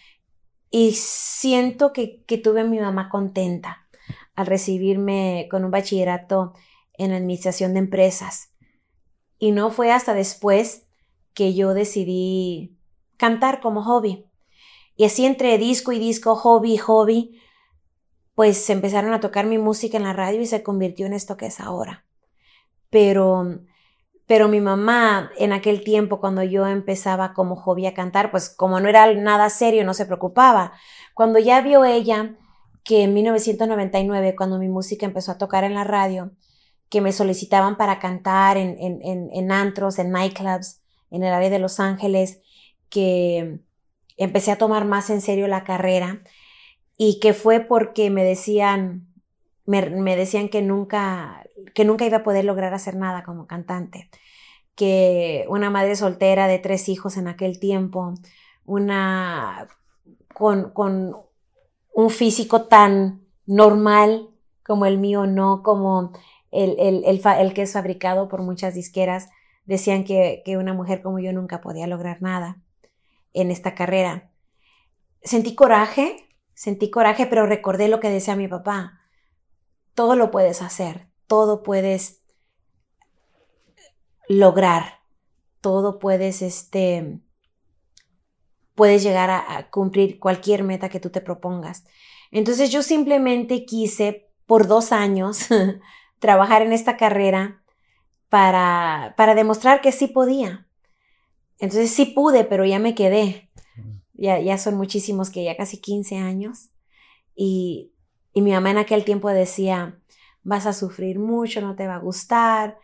y 0.70 0.92
siento 0.92 1.92
que, 1.92 2.22
que 2.26 2.38
tuve 2.38 2.62
a 2.62 2.64
mi 2.64 2.78
mamá 2.78 3.10
contenta 3.10 3.88
al 4.34 4.46
recibirme 4.46 5.48
con 5.50 5.64
un 5.64 5.70
bachillerato 5.70 6.54
en 6.94 7.12
administración 7.12 7.74
de 7.74 7.80
empresas. 7.80 8.52
Y 9.38 9.52
no 9.52 9.70
fue 9.70 9.90
hasta 9.90 10.14
después 10.14 10.86
que 11.34 11.54
yo 11.54 11.74
decidí 11.74 12.78
cantar 13.16 13.60
como 13.60 13.82
hobby. 13.82 14.26
Y 14.96 15.04
así 15.04 15.26
entre 15.26 15.58
disco 15.58 15.92
y 15.92 15.98
disco, 15.98 16.36
hobby, 16.36 16.76
hobby, 16.76 17.40
pues 18.34 18.70
empezaron 18.70 19.12
a 19.12 19.20
tocar 19.20 19.46
mi 19.46 19.58
música 19.58 19.96
en 19.96 20.04
la 20.04 20.12
radio 20.12 20.40
y 20.40 20.46
se 20.46 20.62
convirtió 20.62 21.06
en 21.06 21.14
esto 21.14 21.36
que 21.36 21.46
es 21.46 21.58
ahora. 21.60 22.06
Pero, 22.90 23.60
pero 24.26 24.48
mi 24.48 24.60
mamá 24.60 25.30
en 25.38 25.52
aquel 25.52 25.82
tiempo, 25.82 26.20
cuando 26.20 26.42
yo 26.42 26.66
empezaba 26.66 27.32
como 27.32 27.56
hobby 27.56 27.86
a 27.86 27.94
cantar, 27.94 28.30
pues 28.30 28.50
como 28.50 28.80
no 28.80 28.88
era 28.88 29.12
nada 29.14 29.48
serio, 29.50 29.84
no 29.84 29.94
se 29.94 30.06
preocupaba. 30.06 30.72
Cuando 31.14 31.38
ya 31.38 31.60
vio 31.60 31.84
ella 31.84 32.36
que 32.84 33.04
en 33.04 33.14
1999, 33.14 34.34
cuando 34.36 34.58
mi 34.58 34.68
música 34.68 35.06
empezó 35.06 35.32
a 35.32 35.38
tocar 35.38 35.64
en 35.64 35.74
la 35.74 35.84
radio, 35.84 36.32
que 36.88 37.00
me 37.00 37.12
solicitaban 37.12 37.76
para 37.76 38.00
cantar 38.00 38.56
en, 38.56 38.76
en, 38.80 39.30
en, 39.32 39.52
antros, 39.52 39.98
en 39.98 40.10
nightclubs, 40.10 40.80
en 41.10 41.22
el 41.22 41.32
área 41.32 41.48
de 41.48 41.60
Los 41.60 41.78
Ángeles, 41.78 42.40
que 42.88 43.60
empecé 44.16 44.50
a 44.50 44.58
tomar 44.58 44.84
más 44.84 45.08
en 45.08 45.20
serio 45.20 45.46
la 45.46 45.64
carrera 45.64 46.20
y 46.98 47.20
que 47.20 47.32
fue 47.32 47.60
porque 47.60 48.10
me 48.10 48.24
decían, 48.24 49.06
me, 49.64 50.16
decían 50.16 50.48
que 50.48 50.62
nunca, 50.62 51.44
que 51.74 51.84
nunca 51.84 52.04
iba 52.04 52.18
a 52.18 52.22
poder 52.22 52.44
lograr 52.44 52.74
hacer 52.74 52.96
nada 52.96 53.22
como 53.22 53.46
cantante, 53.46 54.10
que 54.74 55.44
una 55.48 55.70
madre 55.70 55.96
soltera 55.96 56.46
de 56.46 56.58
tres 56.58 56.88
hijos 56.88 57.16
en 57.16 57.28
aquel 57.28 57.58
tiempo, 57.58 58.14
una 58.64 59.68
con, 60.34 60.70
con 60.70 61.16
un 61.92 62.10
físico 62.10 62.62
tan 62.62 63.22
normal 63.46 64.30
como 64.64 64.86
el 64.86 64.98
mío, 64.98 65.26
no 65.26 65.62
como 65.62 66.12
el, 66.50 66.76
el, 66.78 67.04
el, 67.04 67.54
que 67.54 67.62
es 67.62 67.72
fabricado 67.72 68.28
por 68.28 68.42
muchas 68.42 68.74
disqueras, 68.74 69.28
decían 69.64 70.04
que, 70.04 70.42
que 70.44 70.56
una 70.56 70.74
mujer 70.74 71.02
como 71.02 71.18
yo 71.18 71.32
nunca 71.32 71.60
podía 71.60 71.86
lograr 71.86 72.22
nada 72.22 72.62
en 73.32 73.50
esta 73.50 73.74
carrera. 73.74 74.30
Sentí 75.22 75.54
coraje, 75.54 76.16
sentí 76.54 76.90
coraje, 76.90 77.26
pero 77.26 77.46
recordé 77.46 77.88
lo 77.88 78.00
que 78.00 78.10
decía 78.10 78.36
mi 78.36 78.48
papá. 78.48 79.00
Todo 79.94 80.16
lo 80.16 80.30
puedes 80.30 80.62
hacer, 80.62 81.09
todo 81.30 81.62
puedes 81.62 82.24
lograr, 84.28 84.98
todo 85.60 86.00
puedes, 86.00 86.42
este, 86.42 87.20
puedes 88.74 89.04
llegar 89.04 89.30
a, 89.30 89.56
a 89.56 89.70
cumplir 89.70 90.18
cualquier 90.18 90.64
meta 90.64 90.88
que 90.88 90.98
tú 90.98 91.10
te 91.10 91.20
propongas. 91.20 91.84
Entonces 92.32 92.70
yo 92.70 92.82
simplemente 92.82 93.64
quise 93.64 94.28
por 94.44 94.66
dos 94.66 94.90
años 94.90 95.46
trabajar 96.18 96.62
en 96.62 96.72
esta 96.72 96.96
carrera 96.96 97.62
para, 98.28 99.14
para 99.16 99.36
demostrar 99.36 99.80
que 99.80 99.92
sí 99.92 100.08
podía. 100.08 100.66
Entonces 101.60 101.92
sí 101.92 102.06
pude, 102.06 102.42
pero 102.42 102.64
ya 102.64 102.80
me 102.80 102.96
quedé 102.96 103.50
ya, 104.14 104.40
ya 104.40 104.58
son 104.58 104.76
muchísimos 104.76 105.30
que 105.30 105.44
ya 105.44 105.56
casi 105.56 105.78
15 105.78 106.16
años. 106.16 106.70
Y, 107.36 107.92
y 108.32 108.42
mi 108.42 108.50
mamá 108.50 108.72
en 108.72 108.78
aquel 108.78 109.04
tiempo 109.04 109.28
decía, 109.28 110.00
vas 110.42 110.66
a 110.66 110.72
sufrir 110.72 111.18
mucho, 111.18 111.60
no 111.60 111.76
te 111.76 111.86
va 111.86 111.96
a 111.96 112.00
gustar. 112.00 112.78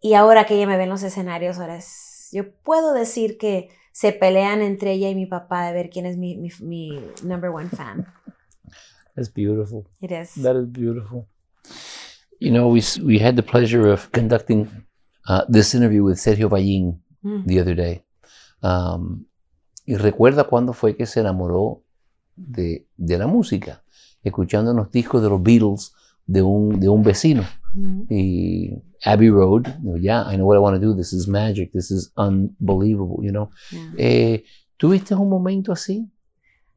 Y 0.00 0.14
ahora 0.14 0.46
que 0.46 0.54
ella 0.54 0.66
me 0.66 0.76
ve 0.76 0.84
en 0.84 0.90
los 0.90 1.02
escenarios, 1.02 1.58
ahora 1.58 1.76
es, 1.76 2.28
yo 2.32 2.52
puedo 2.62 2.94
decir 2.94 3.36
que 3.38 3.68
se 3.92 4.12
pelean 4.12 4.62
entre 4.62 4.92
ella 4.92 5.08
y 5.10 5.14
mi 5.14 5.26
papá 5.26 5.66
de 5.66 5.72
ver 5.72 5.90
quién 5.90 6.06
es 6.06 6.16
mi, 6.16 6.36
mi, 6.36 6.50
mi 6.60 7.00
number 7.22 7.50
one 7.50 7.68
fan. 7.68 8.06
That's 9.14 9.32
beautiful. 9.32 9.86
It 10.00 10.12
is. 10.12 10.42
That 10.42 10.56
is 10.56 10.66
beautiful. 10.70 11.26
You 12.38 12.52
know, 12.52 12.68
we, 12.68 12.82
we 13.04 13.18
had 13.18 13.36
the 13.36 13.42
pleasure 13.42 13.92
of 13.92 14.10
conducting 14.12 14.68
uh, 15.28 15.44
this 15.48 15.74
interview 15.74 16.02
with 16.04 16.16
Sergio 16.16 16.48
Ballín 16.48 17.00
Mm. 17.22 17.44
the 17.46 17.60
other 17.60 17.76
day. 17.76 18.04
Um, 18.62 19.26
y 19.84 19.96
recuerda 19.96 20.44
cuándo 20.44 20.72
fue 20.72 20.96
que 20.96 21.06
se 21.06 21.20
enamoró 21.20 21.82
de, 22.36 22.86
de, 22.96 23.18
la 23.18 23.26
música, 23.26 23.82
escuchando 24.22 24.72
los 24.72 24.90
discos 24.90 25.22
de 25.22 25.28
los 25.28 25.42
Beatles 25.42 25.92
de 26.26 26.42
un, 26.42 26.80
de 26.80 26.88
un 26.88 27.02
vecino. 27.02 27.42
Mm. 27.74 28.02
Y 28.08 28.82
Abbey 29.04 29.30
Road, 29.30 29.66
you 29.82 29.92
know, 29.92 29.96
yeah, 29.96 30.24
I 30.30 30.36
know 30.36 30.46
what 30.46 30.56
I 30.56 30.60
want 30.60 30.80
to 30.80 30.80
do, 30.80 30.94
this 30.94 31.12
is 31.12 31.26
magic, 31.28 31.72
this 31.72 31.90
is 31.90 32.12
unbelievable, 32.16 33.24
you 33.24 33.30
know. 33.30 33.50
Yeah. 33.70 33.92
Eh, 33.96 34.44
¿Tuviste 34.76 35.14
un 35.14 35.28
momento 35.28 35.72
así? 35.72 36.10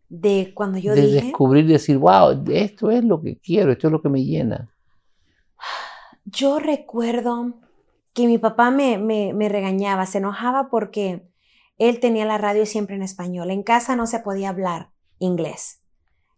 De 0.09 0.53
cuando 0.53 0.77
yo 0.77 0.93
de 0.93 1.01
dije, 1.01 1.21
descubrir, 1.21 1.65
decir, 1.65 1.97
wow, 1.97 2.43
esto 2.51 2.91
es 2.91 3.03
lo 3.03 3.21
que 3.21 3.39
quiero, 3.39 3.71
esto 3.71 3.87
es 3.87 3.91
lo 3.91 4.01
que 4.01 4.09
me 4.09 4.23
llena. 4.23 4.69
yo 6.25 6.59
recuerdo 6.59 7.59
que 8.13 8.27
mi 8.27 8.37
papá 8.37 8.71
me, 8.71 8.97
me, 8.97 9.33
me 9.33 9.49
regañaba, 9.49 10.05
se 10.05 10.19
enojaba 10.19 10.69
porque 10.69 11.27
él 11.77 11.99
tenía 11.99 12.25
la 12.25 12.37
radio 12.37 12.65
siempre 12.65 12.95
en 12.95 13.01
español. 13.01 13.49
En 13.49 13.63
casa 13.63 13.95
no 13.95 14.05
se 14.05 14.19
podía 14.19 14.49
hablar 14.49 14.91
inglés. 15.17 15.81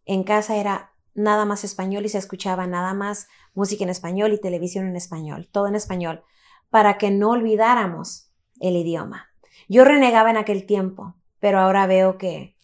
En 0.05 0.23
casa 0.23 0.55
era 0.55 0.94
nada 1.15 1.45
más 1.45 1.63
español 1.63 2.05
y 2.05 2.09
se 2.09 2.17
escuchaba 2.17 2.67
nada 2.67 2.93
más 2.93 3.27
música 3.53 3.83
en 3.83 3.89
español 3.89 4.33
y 4.33 4.39
televisión 4.39 4.87
en 4.87 4.95
español, 4.95 5.49
todo 5.51 5.67
en 5.67 5.75
español, 5.75 6.23
para 6.69 6.97
que 6.97 7.09
no 7.09 7.31
olvidáramos 7.31 8.29
el 8.59 8.75
idioma. 8.75 9.29
Yo 9.67 9.85
renegaba 9.85 10.29
en 10.29 10.37
aquel 10.37 10.65
tiempo, 10.65 11.15
pero 11.39 11.59
ahora 11.59 11.87
veo 11.87 12.17
que, 12.17 12.55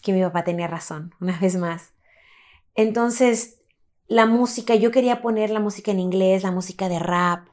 que 0.00 0.12
mi 0.12 0.22
papá 0.22 0.44
tenía 0.44 0.68
razón, 0.68 1.14
una 1.20 1.38
vez 1.38 1.56
más. 1.56 1.92
Entonces, 2.74 3.60
la 4.06 4.26
música, 4.26 4.74
yo 4.76 4.90
quería 4.90 5.20
poner 5.20 5.50
la 5.50 5.60
música 5.60 5.90
en 5.90 6.00
inglés, 6.00 6.42
la 6.44 6.52
música 6.52 6.88
de 6.88 6.98
rap, 6.98 7.48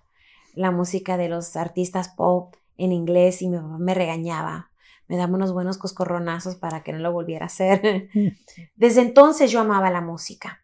la 0.54 0.70
música 0.70 1.18
de 1.18 1.30
los 1.30 1.56
artistas 1.56 2.10
pop 2.10 2.56
en 2.78 2.92
inglés 2.92 3.42
y 3.42 3.50
mi 3.50 3.58
papá 3.58 3.78
me 3.80 3.94
regañaba. 3.94 4.70
Me 5.08 5.18
daba 5.18 5.34
unos 5.34 5.54
buenos 5.54 5.78
coscorronazos 5.78 6.56
para 6.56 6.84
que 6.84 6.94
no 6.94 7.00
lo 7.00 7.12
volviera 7.12 7.46
a 7.46 7.48
hacer. 7.48 8.10
Desde 8.76 9.02
entonces 9.02 9.52
yo 9.52 9.60
amaba 9.60 9.92
la 9.92 10.02
música. 10.02 10.64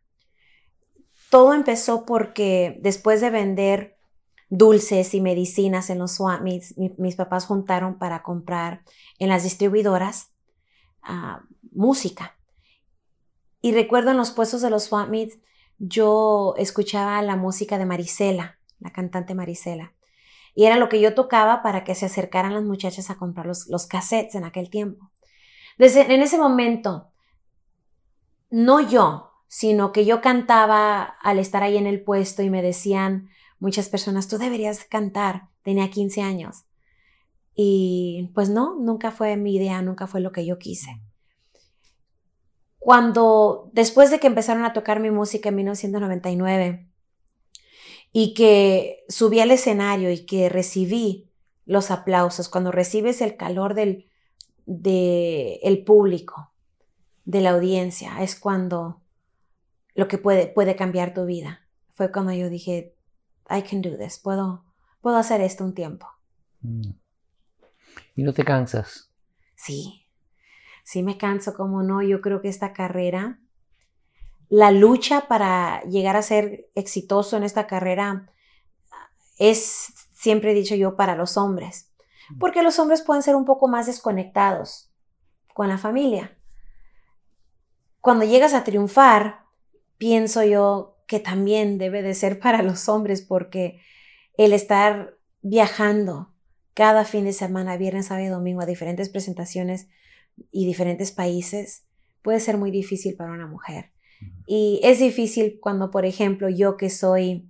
Todo 1.29 1.53
empezó 1.53 2.05
porque 2.05 2.79
después 2.81 3.21
de 3.21 3.29
vender 3.29 3.97
dulces 4.49 5.13
y 5.13 5.21
medicinas 5.21 5.89
en 5.89 5.99
los 5.99 6.13
swap 6.13 6.41
meets, 6.41 6.77
mi, 6.77 6.93
mis 6.97 7.15
papás 7.15 7.45
juntaron 7.45 7.99
para 7.99 8.23
comprar 8.23 8.81
en 9.19 9.29
las 9.29 9.43
distribuidoras 9.43 10.33
uh, 11.07 11.41
música. 11.71 12.35
Y 13.61 13.73
recuerdo 13.73 14.11
en 14.11 14.17
los 14.17 14.31
puestos 14.31 14.61
de 14.61 14.69
los 14.69 14.85
swap 14.85 15.09
meets, 15.09 15.37
yo 15.77 16.55
escuchaba 16.57 17.21
la 17.21 17.35
música 17.35 17.77
de 17.77 17.85
Marisela, 17.85 18.59
la 18.79 18.91
cantante 18.91 19.35
Marisela. 19.35 19.93
Y 20.55 20.65
era 20.65 20.77
lo 20.77 20.89
que 20.89 20.99
yo 20.99 21.13
tocaba 21.13 21.61
para 21.61 21.83
que 21.83 21.95
se 21.95 22.05
acercaran 22.05 22.53
las 22.53 22.63
muchachas 22.63 23.09
a 23.09 23.17
comprar 23.17 23.45
los, 23.45 23.67
los 23.67 23.87
cassettes 23.87 24.35
en 24.35 24.43
aquel 24.43 24.69
tiempo. 24.69 25.11
Desde, 25.77 26.13
en 26.13 26.21
ese 26.21 26.37
momento, 26.37 27.11
no 28.49 28.81
yo, 28.81 29.31
sino 29.47 29.91
que 29.91 30.05
yo 30.05 30.21
cantaba 30.21 31.03
al 31.03 31.39
estar 31.39 31.63
ahí 31.63 31.77
en 31.77 31.87
el 31.87 32.03
puesto 32.03 32.41
y 32.43 32.49
me 32.49 32.61
decían 32.61 33.29
muchas 33.59 33.89
personas, 33.89 34.27
tú 34.27 34.37
deberías 34.37 34.85
cantar. 34.85 35.49
Tenía 35.63 35.89
15 35.89 36.21
años. 36.21 36.65
Y 37.53 38.31
pues 38.33 38.49
no, 38.49 38.77
nunca 38.79 39.11
fue 39.11 39.35
mi 39.37 39.55
idea, 39.55 39.81
nunca 39.81 40.07
fue 40.07 40.21
lo 40.21 40.31
que 40.31 40.45
yo 40.45 40.57
quise. 40.57 41.01
Cuando, 42.77 43.69
después 43.73 44.09
de 44.09 44.19
que 44.19 44.27
empezaron 44.27 44.63
a 44.63 44.73
tocar 44.73 44.99
mi 44.99 45.11
música 45.11 45.49
en 45.49 45.55
1999, 45.55 46.88
y 48.11 48.33
que 48.33 49.05
subí 49.07 49.39
al 49.39 49.51
escenario 49.51 50.11
y 50.11 50.25
que 50.25 50.49
recibí 50.49 51.29
los 51.65 51.91
aplausos, 51.91 52.49
cuando 52.49 52.71
recibes 52.71 53.21
el 53.21 53.37
calor 53.37 53.73
del 53.75 54.09
de 54.65 55.55
el 55.63 55.83
público, 55.83 56.51
de 57.25 57.41
la 57.41 57.51
audiencia, 57.51 58.21
es 58.21 58.35
cuando 58.35 59.01
lo 59.95 60.07
que 60.07 60.17
puede, 60.17 60.47
puede 60.47 60.75
cambiar 60.75 61.13
tu 61.13 61.25
vida. 61.25 61.67
Fue 61.91 62.11
cuando 62.11 62.33
yo 62.33 62.49
dije, 62.49 62.95
I 63.49 63.63
can 63.63 63.81
do 63.81 63.97
this, 63.97 64.19
puedo, 64.19 64.63
puedo 65.01 65.17
hacer 65.17 65.41
esto 65.41 65.63
un 65.63 65.73
tiempo. 65.73 66.07
Mm. 66.61 66.91
¿Y 68.15 68.23
no 68.23 68.33
te 68.33 68.43
cansas? 68.43 69.11
Sí, 69.55 70.05
sí 70.83 71.03
me 71.03 71.17
canso, 71.17 71.53
como 71.55 71.83
no, 71.83 72.01
yo 72.01 72.21
creo 72.21 72.41
que 72.41 72.49
esta 72.49 72.73
carrera, 72.73 73.39
la 74.49 74.71
lucha 74.71 75.27
para 75.27 75.81
llegar 75.83 76.15
a 76.15 76.23
ser 76.23 76.69
exitoso 76.75 77.37
en 77.37 77.43
esta 77.43 77.67
carrera 77.67 78.31
es, 79.37 79.93
siempre 80.11 80.51
he 80.51 80.55
dicho 80.55 80.75
yo, 80.75 80.95
para 80.95 81.15
los 81.15 81.37
hombres, 81.37 81.91
porque 82.39 82.63
los 82.63 82.77
hombres 82.79 83.01
pueden 83.01 83.23
ser 83.23 83.35
un 83.35 83.45
poco 83.45 83.67
más 83.67 83.85
desconectados 83.85 84.91
con 85.53 85.67
la 85.69 85.77
familia. 85.77 86.37
Cuando 88.01 88.25
llegas 88.25 88.53
a 88.53 88.63
triunfar, 88.63 89.45
pienso 89.97 90.43
yo 90.43 90.97
que 91.07 91.19
también 91.19 91.77
debe 91.77 92.01
de 92.01 92.13
ser 92.13 92.39
para 92.39 92.61
los 92.63 92.89
hombres, 92.89 93.21
porque 93.21 93.81
el 94.37 94.53
estar 94.53 95.17
viajando 95.41 96.33
cada 96.73 97.03
fin 97.03 97.25
de 97.25 97.33
semana, 97.33 97.77
viernes, 97.77 98.07
sábado 98.07 98.25
y 98.25 98.29
domingo, 98.29 98.61
a 98.61 98.65
diferentes 98.65 99.09
presentaciones 99.09 99.89
y 100.51 100.65
diferentes 100.65 101.11
países, 101.11 101.85
puede 102.21 102.39
ser 102.39 102.57
muy 102.57 102.71
difícil 102.71 103.15
para 103.15 103.31
una 103.31 103.47
mujer. 103.47 103.91
Y 104.45 104.79
es 104.83 104.99
difícil 104.99 105.59
cuando, 105.61 105.91
por 105.91 106.05
ejemplo, 106.05 106.49
yo 106.49 106.77
que 106.77 106.89
soy 106.89 107.49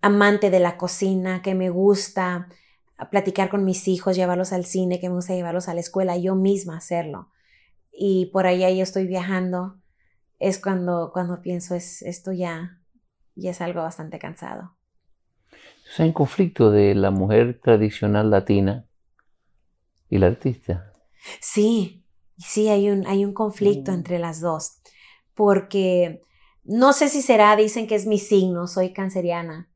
amante 0.00 0.50
de 0.50 0.60
la 0.60 0.76
cocina, 0.76 1.42
que 1.42 1.54
me 1.54 1.70
gusta 1.70 2.48
platicar 3.10 3.48
con 3.50 3.64
mis 3.64 3.88
hijos, 3.88 4.16
llevarlos 4.16 4.52
al 4.52 4.64
cine, 4.64 5.00
que 5.00 5.08
me 5.08 5.16
gusta 5.16 5.34
llevarlos 5.34 5.68
a 5.68 5.74
la 5.74 5.80
escuela, 5.80 6.16
yo 6.16 6.34
misma 6.34 6.76
hacerlo. 6.76 7.30
Y 7.92 8.26
por 8.26 8.46
allá 8.46 8.70
yo 8.70 8.82
estoy 8.82 9.06
viajando, 9.06 9.78
es 10.38 10.58
cuando, 10.58 11.10
cuando 11.12 11.40
pienso, 11.40 11.74
es, 11.74 12.02
esto 12.02 12.32
ya, 12.32 12.80
ya 13.34 13.50
es 13.50 13.60
algo 13.60 13.82
bastante 13.82 14.18
cansado. 14.18 14.76
Hay 15.98 16.06
un 16.06 16.12
conflicto 16.12 16.70
de 16.70 16.94
la 16.94 17.10
mujer 17.10 17.60
tradicional 17.60 18.30
latina 18.30 18.86
y 20.08 20.18
la 20.18 20.28
artista. 20.28 20.94
Sí, 21.40 22.04
sí, 22.38 22.68
hay 22.68 22.90
un, 22.90 23.06
hay 23.06 23.24
un 23.24 23.34
conflicto 23.34 23.92
entre 23.92 24.18
las 24.18 24.40
dos, 24.40 24.80
porque 25.34 26.22
no 26.64 26.92
sé 26.92 27.08
si 27.08 27.22
será, 27.22 27.56
dicen 27.56 27.86
que 27.86 27.94
es 27.94 28.06
mi 28.06 28.18
signo, 28.18 28.66
soy 28.66 28.92
canceriana, 28.92 29.68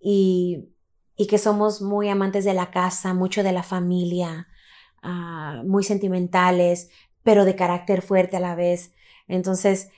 y, 0.00 0.70
y, 1.16 1.26
que 1.26 1.36
somos 1.36 1.82
muy 1.82 2.08
amantes 2.08 2.44
de 2.44 2.54
la 2.54 2.70
casa, 2.70 3.12
mucho 3.12 3.42
de 3.42 3.52
la 3.52 3.62
familia, 3.62 4.48
uh, 5.02 5.66
muy 5.66 5.84
sentimentales, 5.84 6.88
pero 7.22 7.44
de 7.44 7.56
carácter 7.56 8.00
fuerte 8.00 8.38
a 8.38 8.40
la 8.40 8.54
vez. 8.54 8.94
Entonces, 9.28 9.90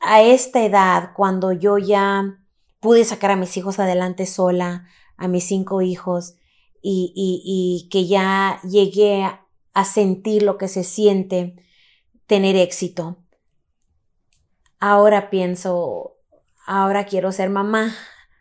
a 0.00 0.22
esta 0.22 0.64
edad, 0.64 1.10
cuando 1.14 1.52
yo 1.52 1.76
ya 1.76 2.38
pude 2.80 3.04
sacar 3.04 3.32
a 3.32 3.36
mis 3.36 3.56
hijos 3.56 3.78
adelante 3.78 4.24
sola, 4.24 4.86
a 5.18 5.28
mis 5.28 5.44
cinco 5.44 5.82
hijos, 5.82 6.36
y, 6.80 7.12
y, 7.14 7.42
y 7.44 7.88
que 7.90 8.06
ya 8.06 8.60
llegué 8.62 9.24
a, 9.24 9.46
a 9.74 9.84
sentir 9.84 10.42
lo 10.42 10.58
que 10.58 10.68
se 10.68 10.84
siente 10.84 11.56
tener 12.26 12.56
éxito. 12.56 13.18
Ahora 14.80 15.30
pienso, 15.30 16.16
ahora 16.66 17.04
quiero 17.04 17.32
ser 17.32 17.50
mamá, 17.50 17.94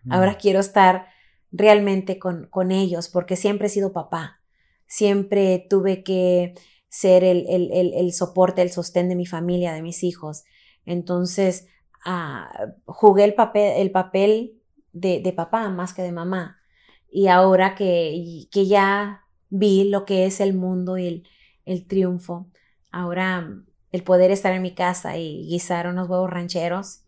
ahora 0.09 0.33
mm. 0.33 0.37
quiero 0.39 0.59
estar 0.59 1.07
realmente 1.51 2.19
con, 2.19 2.47
con, 2.47 2.71
ellos, 2.71 3.09
porque 3.09 3.35
siempre 3.35 3.67
he 3.67 3.69
sido 3.69 3.93
papá, 3.93 4.41
siempre 4.85 5.65
tuve 5.69 6.03
que 6.03 6.53
ser 6.89 7.23
el, 7.23 7.45
el, 7.49 7.71
el, 7.71 7.93
el 7.93 8.13
soporte, 8.13 8.61
el 8.61 8.71
sostén 8.71 9.09
de 9.09 9.15
mi 9.15 9.25
familia, 9.25 9.73
de 9.73 9.81
mis 9.81 10.03
hijos. 10.03 10.43
Entonces, 10.85 11.67
ah, 12.05 12.49
jugué 12.85 13.23
el 13.23 13.33
papel, 13.33 13.81
el 13.81 13.91
papel 13.91 14.61
de, 14.93 15.19
de, 15.21 15.33
papá 15.33 15.69
más 15.69 15.93
que 15.93 16.01
de 16.01 16.11
mamá. 16.11 16.59
Y 17.09 17.27
ahora 17.27 17.75
que, 17.75 18.47
que 18.51 18.67
ya 18.67 19.25
vi 19.49 19.89
lo 19.89 20.05
que 20.05 20.25
es 20.25 20.39
el 20.39 20.53
mundo 20.53 20.97
y 20.97 21.07
el, 21.07 21.27
el 21.65 21.87
triunfo. 21.87 22.47
Ahora 22.91 23.63
el 23.91 24.03
poder 24.03 24.31
estar 24.31 24.53
en 24.53 24.61
mi 24.61 24.73
casa 24.73 25.17
y 25.17 25.47
guisar 25.47 25.87
unos 25.87 26.09
huevos 26.09 26.29
rancheros, 26.29 27.03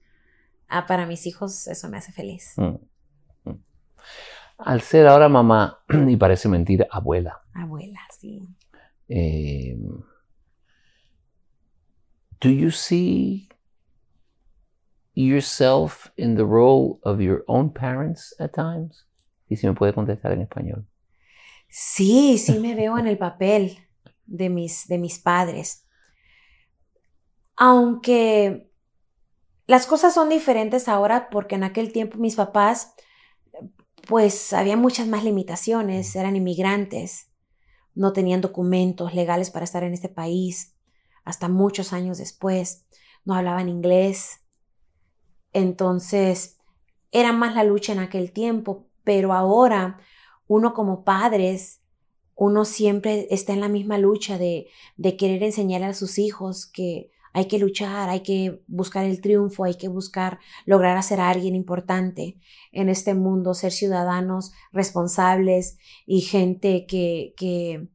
ah, 0.67 0.85
para 0.85 1.05
mis 1.05 1.25
hijos 1.25 1.67
eso 1.67 1.89
me 1.89 1.97
hace 1.97 2.11
feliz. 2.11 2.53
Mm, 2.57 3.49
mm. 3.49 3.63
Al 4.59 4.81
ser 4.81 5.07
ahora 5.07 5.29
mamá, 5.29 5.79
y 6.07 6.15
parece 6.15 6.47
mentir, 6.47 6.87
abuela. 6.91 7.41
Abuela, 7.53 7.99
sí. 8.17 8.47
Eh, 9.07 9.75
do 12.39 12.49
you 12.49 12.69
see 12.69 13.49
yourself 15.15 16.11
in 16.15 16.35
the 16.35 16.45
role 16.45 16.99
of 17.03 17.19
your 17.19 17.43
own 17.47 17.71
parents 17.71 18.33
at 18.39 18.53
times? 18.53 19.05
Y 19.49 19.55
si 19.55 19.67
me 19.67 19.73
puede 19.73 19.93
contestar 19.93 20.31
en 20.31 20.41
español. 20.41 20.85
Sí, 21.67 22.37
sí 22.37 22.59
me 22.59 22.75
veo 22.75 22.97
en 22.97 23.07
el 23.07 23.17
papel 23.17 23.77
de 24.25 24.49
mis, 24.49 24.87
de 24.87 24.97
mis 24.97 25.19
padres. 25.19 25.85
Aunque 27.61 28.71
las 29.67 29.85
cosas 29.85 30.13
son 30.13 30.29
diferentes 30.29 30.87
ahora 30.87 31.29
porque 31.29 31.55
en 31.55 31.65
aquel 31.65 31.91
tiempo 31.91 32.17
mis 32.17 32.37
papás, 32.37 32.93
pues 34.07 34.53
había 34.53 34.77
muchas 34.77 35.07
más 35.07 35.25
limitaciones, 35.25 36.15
eran 36.15 36.37
inmigrantes, 36.37 37.27
no 37.95 38.13
tenían 38.13 38.39
documentos 38.39 39.13
legales 39.13 39.51
para 39.51 39.65
estar 39.65 39.83
en 39.83 39.93
este 39.93 40.07
país, 40.07 40.73
hasta 41.25 41.49
muchos 41.49 41.91
años 41.91 42.17
después, 42.17 42.85
no 43.25 43.35
hablaban 43.35 43.67
inglés. 43.67 44.39
Entonces, 45.51 46.59
era 47.11 47.33
más 47.33 47.55
la 47.55 47.65
lucha 47.65 47.91
en 47.91 47.99
aquel 47.99 48.31
tiempo, 48.31 48.87
pero 49.03 49.33
ahora 49.33 49.99
uno 50.47 50.73
como 50.73 51.03
padres, 51.03 51.81
uno 52.35 52.63
siempre 52.63 53.27
está 53.31 53.51
en 53.51 53.59
la 53.59 53.67
misma 53.67 53.97
lucha 53.97 54.37
de, 54.37 54.67
de 54.95 55.17
querer 55.17 55.43
enseñar 55.43 55.83
a 55.83 55.93
sus 55.93 56.19
hijos 56.19 56.65
que 56.65 57.11
hay 57.33 57.47
que 57.47 57.59
luchar, 57.59 58.09
hay 58.09 58.21
que 58.21 58.63
buscar 58.67 59.05
el 59.05 59.21
triunfo, 59.21 59.63
hay 59.63 59.75
que 59.75 59.87
buscar 59.87 60.39
lograr 60.65 60.97
hacer 60.97 61.19
a 61.19 61.29
alguien 61.29 61.55
importante 61.55 62.37
en 62.71 62.89
este 62.89 63.13
mundo, 63.13 63.53
ser 63.53 63.71
ciudadanos 63.71 64.51
responsables 64.71 65.77
y 66.05 66.21
gente 66.21 66.85
que, 66.87 67.33
que, 67.37 67.87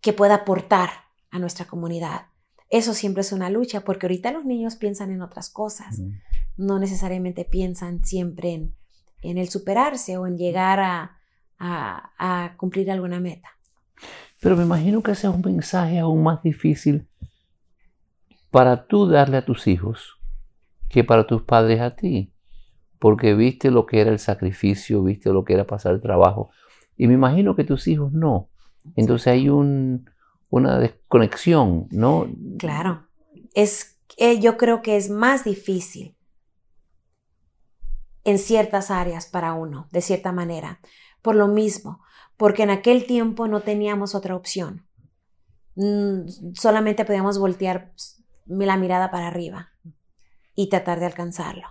que 0.00 0.12
pueda 0.12 0.36
aportar 0.36 0.90
a 1.30 1.38
nuestra 1.38 1.66
comunidad. 1.66 2.26
Eso 2.68 2.94
siempre 2.94 3.20
es 3.20 3.32
una 3.32 3.50
lucha 3.50 3.82
porque 3.82 4.06
ahorita 4.06 4.32
los 4.32 4.44
niños 4.44 4.76
piensan 4.76 5.10
en 5.10 5.22
otras 5.22 5.50
cosas, 5.50 6.00
no 6.56 6.78
necesariamente 6.78 7.44
piensan 7.44 8.04
siempre 8.04 8.52
en, 8.52 8.74
en 9.20 9.38
el 9.38 9.48
superarse 9.48 10.16
o 10.16 10.26
en 10.26 10.36
llegar 10.36 10.80
a, 10.80 11.18
a, 11.58 12.54
cumplir 12.56 12.90
alguna 12.90 13.20
meta. 13.20 13.48
Pero 14.40 14.56
me 14.56 14.64
imagino 14.64 15.02
que 15.02 15.12
ese 15.12 15.28
es 15.28 15.34
un 15.34 15.42
mensaje 15.42 15.98
aún 15.98 16.22
más 16.22 16.42
difícil 16.42 17.06
para 18.52 18.86
tú 18.86 19.08
darle 19.08 19.38
a 19.38 19.44
tus 19.44 19.66
hijos 19.66 20.20
que 20.90 21.02
para 21.02 21.26
tus 21.26 21.42
padres 21.42 21.80
a 21.80 21.96
ti, 21.96 22.34
porque 22.98 23.34
viste 23.34 23.70
lo 23.70 23.86
que 23.86 24.00
era 24.00 24.10
el 24.10 24.18
sacrificio, 24.18 25.02
viste 25.02 25.30
lo 25.30 25.42
que 25.42 25.54
era 25.54 25.66
pasar 25.66 25.94
el 25.94 26.02
trabajo, 26.02 26.50
y 26.96 27.06
me 27.06 27.14
imagino 27.14 27.56
que 27.56 27.64
tus 27.64 27.88
hijos 27.88 28.12
no. 28.12 28.50
Entonces 28.94 29.28
hay 29.28 29.48
un, 29.48 30.08
una 30.50 30.78
desconexión, 30.78 31.88
¿no? 31.90 32.28
Claro, 32.58 33.08
es, 33.54 33.98
eh, 34.18 34.38
yo 34.38 34.58
creo 34.58 34.82
que 34.82 34.98
es 34.98 35.08
más 35.08 35.44
difícil 35.44 36.14
en 38.24 38.38
ciertas 38.38 38.90
áreas 38.90 39.26
para 39.26 39.54
uno, 39.54 39.88
de 39.92 40.02
cierta 40.02 40.30
manera. 40.30 40.80
Por 41.22 41.36
lo 41.36 41.48
mismo, 41.48 42.00
porque 42.36 42.64
en 42.64 42.70
aquel 42.70 43.06
tiempo 43.06 43.48
no 43.48 43.60
teníamos 43.60 44.14
otra 44.14 44.36
opción. 44.36 44.86
Mm, 45.74 46.52
solamente 46.54 47.06
podíamos 47.06 47.38
voltear 47.38 47.92
la 48.46 48.76
mirada 48.76 49.10
para 49.10 49.28
arriba 49.28 49.70
y 50.54 50.68
tratar 50.68 51.00
de 51.00 51.06
alcanzarlo. 51.06 51.68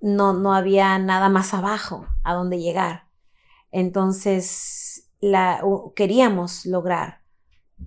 No, 0.00 0.32
no 0.32 0.54
había 0.54 0.98
nada 0.98 1.28
más 1.28 1.52
abajo 1.52 2.06
a 2.22 2.34
donde 2.34 2.58
llegar. 2.58 3.08
Entonces, 3.70 5.10
la, 5.20 5.62
queríamos 5.94 6.66
lograr 6.66 7.20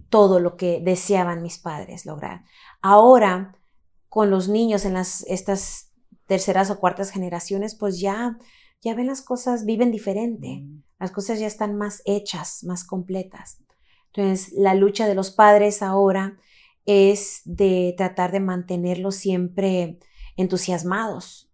todo 0.09 0.39
lo 0.39 0.57
que 0.57 0.81
deseaban 0.83 1.41
mis 1.41 1.57
padres 1.59 2.05
lograr. 2.05 2.43
Ahora, 2.81 3.55
con 4.09 4.29
los 4.29 4.47
niños 4.47 4.85
en 4.85 4.93
las, 4.93 5.23
estas 5.27 5.91
terceras 6.27 6.69
o 6.69 6.79
cuartas 6.79 7.11
generaciones, 7.11 7.75
pues 7.75 7.99
ya, 7.99 8.37
ya 8.81 8.95
ven 8.95 9.07
las 9.07 9.21
cosas, 9.21 9.65
viven 9.65 9.91
diferente. 9.91 10.63
Las 10.99 11.11
cosas 11.11 11.39
ya 11.39 11.47
están 11.47 11.75
más 11.75 12.01
hechas, 12.05 12.63
más 12.63 12.83
completas. 12.83 13.59
Entonces, 14.13 14.53
la 14.53 14.75
lucha 14.75 15.07
de 15.07 15.15
los 15.15 15.31
padres 15.31 15.81
ahora 15.81 16.37
es 16.85 17.41
de 17.45 17.93
tratar 17.97 18.31
de 18.31 18.39
mantenerlos 18.39 19.15
siempre 19.15 19.97
entusiasmados 20.35 21.51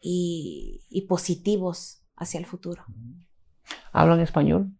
y, 0.00 0.84
y 0.88 1.02
positivos 1.02 2.02
hacia 2.16 2.38
el 2.38 2.46
futuro. 2.46 2.84
¿Hablan 3.92 4.20
español? 4.20 4.72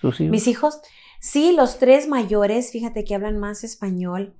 ¿Sus 0.00 0.20
hijos? 0.20 0.30
Mis 0.30 0.46
hijos, 0.46 0.80
sí, 1.20 1.52
los 1.52 1.78
tres 1.78 2.08
mayores, 2.08 2.70
fíjate 2.70 3.04
que 3.04 3.14
hablan 3.14 3.38
más 3.38 3.64
español 3.64 4.36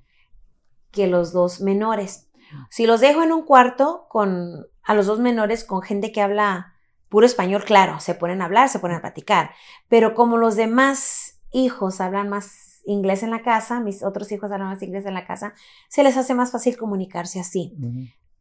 que 0.90 1.06
los 1.06 1.32
dos 1.32 1.60
menores. 1.60 2.28
Si 2.70 2.86
los 2.86 3.00
dejo 3.00 3.22
en 3.22 3.32
un 3.32 3.42
cuarto 3.42 4.06
con 4.08 4.66
a 4.82 4.94
los 4.94 5.06
dos 5.06 5.18
menores 5.18 5.64
con 5.64 5.82
gente 5.82 6.12
que 6.12 6.20
habla 6.20 6.74
puro 7.08 7.26
español, 7.26 7.64
claro, 7.64 7.98
se 8.00 8.14
ponen 8.14 8.40
a 8.40 8.44
hablar, 8.44 8.68
se 8.68 8.78
ponen 8.78 8.98
a 8.98 9.00
platicar. 9.00 9.50
Pero 9.88 10.14
como 10.14 10.36
los 10.36 10.56
demás 10.56 11.40
hijos 11.50 12.00
hablan 12.00 12.28
más 12.28 12.65
inglés 12.86 13.22
en 13.22 13.30
la 13.30 13.42
casa, 13.42 13.80
mis 13.80 14.02
otros 14.02 14.30
hijos 14.32 14.50
hablan 14.50 14.68
más 14.68 14.82
inglés 14.82 15.04
en 15.04 15.14
la 15.14 15.26
casa, 15.26 15.54
se 15.88 16.02
les 16.02 16.16
hace 16.16 16.34
más 16.34 16.52
fácil 16.52 16.76
comunicarse 16.76 17.40
así. 17.40 17.76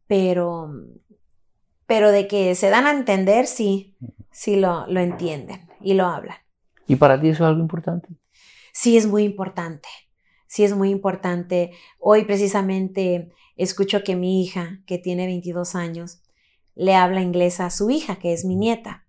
Pero, 0.06 0.70
pero 1.86 2.10
de 2.10 2.28
que 2.28 2.54
se 2.54 2.70
dan 2.70 2.86
a 2.86 2.92
entender, 2.92 3.46
sí, 3.46 3.96
sí 4.30 4.56
lo, 4.56 4.86
lo 4.86 5.00
entienden 5.00 5.68
y 5.80 5.94
lo 5.94 6.06
hablan. 6.06 6.36
¿Y 6.86 6.96
para 6.96 7.20
ti 7.20 7.28
eso 7.28 7.44
es 7.44 7.48
algo 7.48 7.60
importante? 7.60 8.08
Sí, 8.72 8.96
es 8.96 9.06
muy 9.06 9.24
importante. 9.24 9.88
Sí, 10.46 10.64
es 10.64 10.76
muy 10.76 10.90
importante. 10.90 11.72
Hoy 11.98 12.24
precisamente 12.24 13.32
escucho 13.56 14.04
que 14.04 14.14
mi 14.14 14.42
hija, 14.42 14.80
que 14.86 14.98
tiene 14.98 15.26
22 15.26 15.74
años, 15.74 16.22
le 16.74 16.94
habla 16.94 17.22
inglés 17.22 17.58
a 17.58 17.70
su 17.70 17.90
hija, 17.90 18.16
que 18.16 18.32
es 18.32 18.44
mi 18.44 18.54
nieta. 18.54 19.06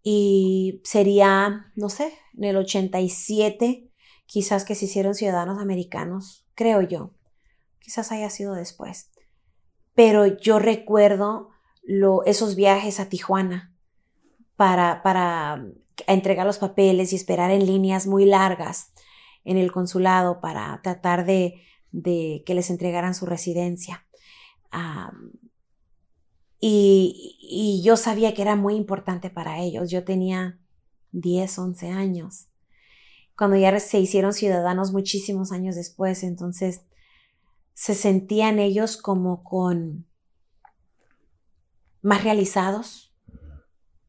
Y 0.03 0.81
sería, 0.83 1.71
no 1.77 1.89
sé, 1.89 2.13
en 2.37 2.43
el 2.43 2.57
87, 2.57 3.93
quizás 4.27 4.65
que 4.65 4.75
se 4.75 4.87
hicieron 4.87 5.15
ciudadanos 5.15 5.61
americanos, 5.61 6.49
creo 6.57 6.83
yo. 6.83 7.15
Quizás 7.79 8.11
haya 8.11 8.29
sido 8.29 8.55
después 8.55 9.13
pero 10.01 10.27
yo 10.27 10.59
recuerdo 10.59 11.50
esos 12.25 12.57
viajes 12.57 13.01
a 13.01 13.09
Tijuana 13.09 13.75
para, 14.57 15.03
para 15.03 15.65
entregar 16.07 16.47
los 16.47 16.59
papeles 16.59 17.13
y 17.13 17.17
esperar 17.17 17.51
en 17.51 17.67
líneas 17.67 18.07
muy 18.07 18.25
largas 18.25 18.93
en 19.45 19.57
el 19.57 19.73
consulado 19.73 20.41
para 20.41 20.81
tratar 20.83 21.25
de, 21.25 21.63
que 21.93 22.55
les 22.55 22.71
entregaran 22.71 23.15
su 23.15 23.27
residencia. 23.27 24.07
y, 26.61 27.39
y, 27.41 27.83
yo 27.83 27.97
sabía 27.97 28.35
que 28.35 28.43
era 28.43 28.55
muy 28.55 28.75
importante 28.77 29.31
para 29.31 29.61
ellos. 29.61 29.91
Yo 29.91 30.05
tenía 30.05 30.59
10, 31.13 31.59
11 31.59 31.91
años. 31.91 32.47
Cuando 33.37 33.57
ya 33.57 33.79
se 33.81 33.99
hicieron 33.99 34.35
ciudadanos 34.35 34.93
muchísimos 34.93 35.53
años 35.53 35.75
después, 35.75 36.23
entonces 36.23 36.83
se 37.73 37.95
sentían 37.95 38.59
ellos 38.59 38.99
como 38.99 39.43
con 39.43 40.07
más 42.03 42.25
realizados. 42.25 43.13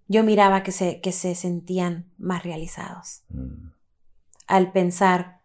Yo 0.07 0.23
miraba 0.23 0.63
que 0.63 0.71
se, 0.71 1.01
que 1.01 1.11
se 1.11 1.35
sentían 1.35 2.11
más 2.17 2.43
realizados. 2.43 3.23
Mm. 3.29 3.71
Al 4.47 4.71
pensar, 4.71 5.41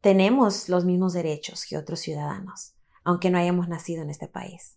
tenemos 0.00 0.68
los 0.68 0.84
mismos 0.84 1.12
derechos 1.12 1.64
que 1.66 1.78
otros 1.78 2.00
ciudadanos, 2.00 2.74
aunque 3.04 3.30
no 3.30 3.38
hayamos 3.38 3.68
nacido 3.68 4.02
en 4.02 4.10
este 4.10 4.28
país. 4.28 4.76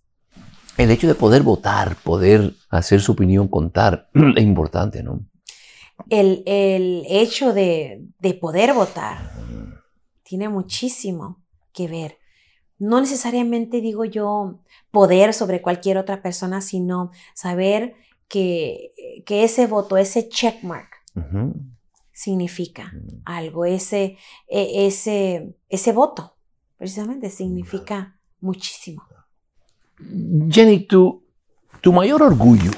El 0.77 0.91
hecho 0.91 1.07
de 1.07 1.15
poder 1.15 1.43
votar, 1.43 1.95
poder 1.97 2.53
hacer 2.69 3.01
su 3.01 3.13
opinión 3.13 3.47
contar, 3.47 4.09
es 4.35 4.43
importante, 4.43 5.03
¿no? 5.03 5.25
El, 6.09 6.43
el 6.45 7.03
hecho 7.07 7.53
de, 7.53 8.05
de 8.19 8.33
poder 8.33 8.73
votar 8.73 9.31
tiene 10.23 10.49
muchísimo 10.49 11.41
que 11.71 11.87
ver 11.87 12.17
no 12.77 12.99
necesariamente 12.99 13.81
digo 13.81 14.05
yo 14.05 14.59
poder 14.91 15.33
sobre 15.33 15.61
cualquier 15.61 15.97
otra 15.97 16.21
persona, 16.21 16.61
sino 16.61 17.11
saber 17.33 17.95
que, 18.27 18.91
que 19.25 19.43
ese 19.43 19.67
voto, 19.67 19.97
ese 19.97 20.27
checkmark, 20.29 20.89
significa 22.11 22.91
mm. 22.93 23.21
algo, 23.25 23.65
ese, 23.65 24.17
e, 24.47 24.87
ese, 24.87 25.55
ese 25.69 25.91
voto, 25.91 26.35
precisamente 26.77 27.29
significa 27.29 28.19
muchísimo. 28.39 29.03
Jenny, 30.49 30.85
tu, 30.85 31.23
tu 31.81 31.93
mayor 31.93 32.21
orgullo 32.21 32.71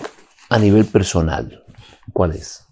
a 0.49 0.59
nivel 0.59 0.85
personal, 0.85 1.63
¿cuál 2.13 2.33
es? 2.33 2.65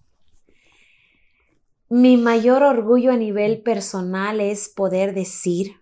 Mi 1.89 2.17
mayor 2.17 2.63
orgullo 2.63 3.11
a 3.11 3.17
nivel 3.17 3.61
personal 3.61 4.41
es 4.41 4.69
poder 4.69 5.13
decir 5.13 5.81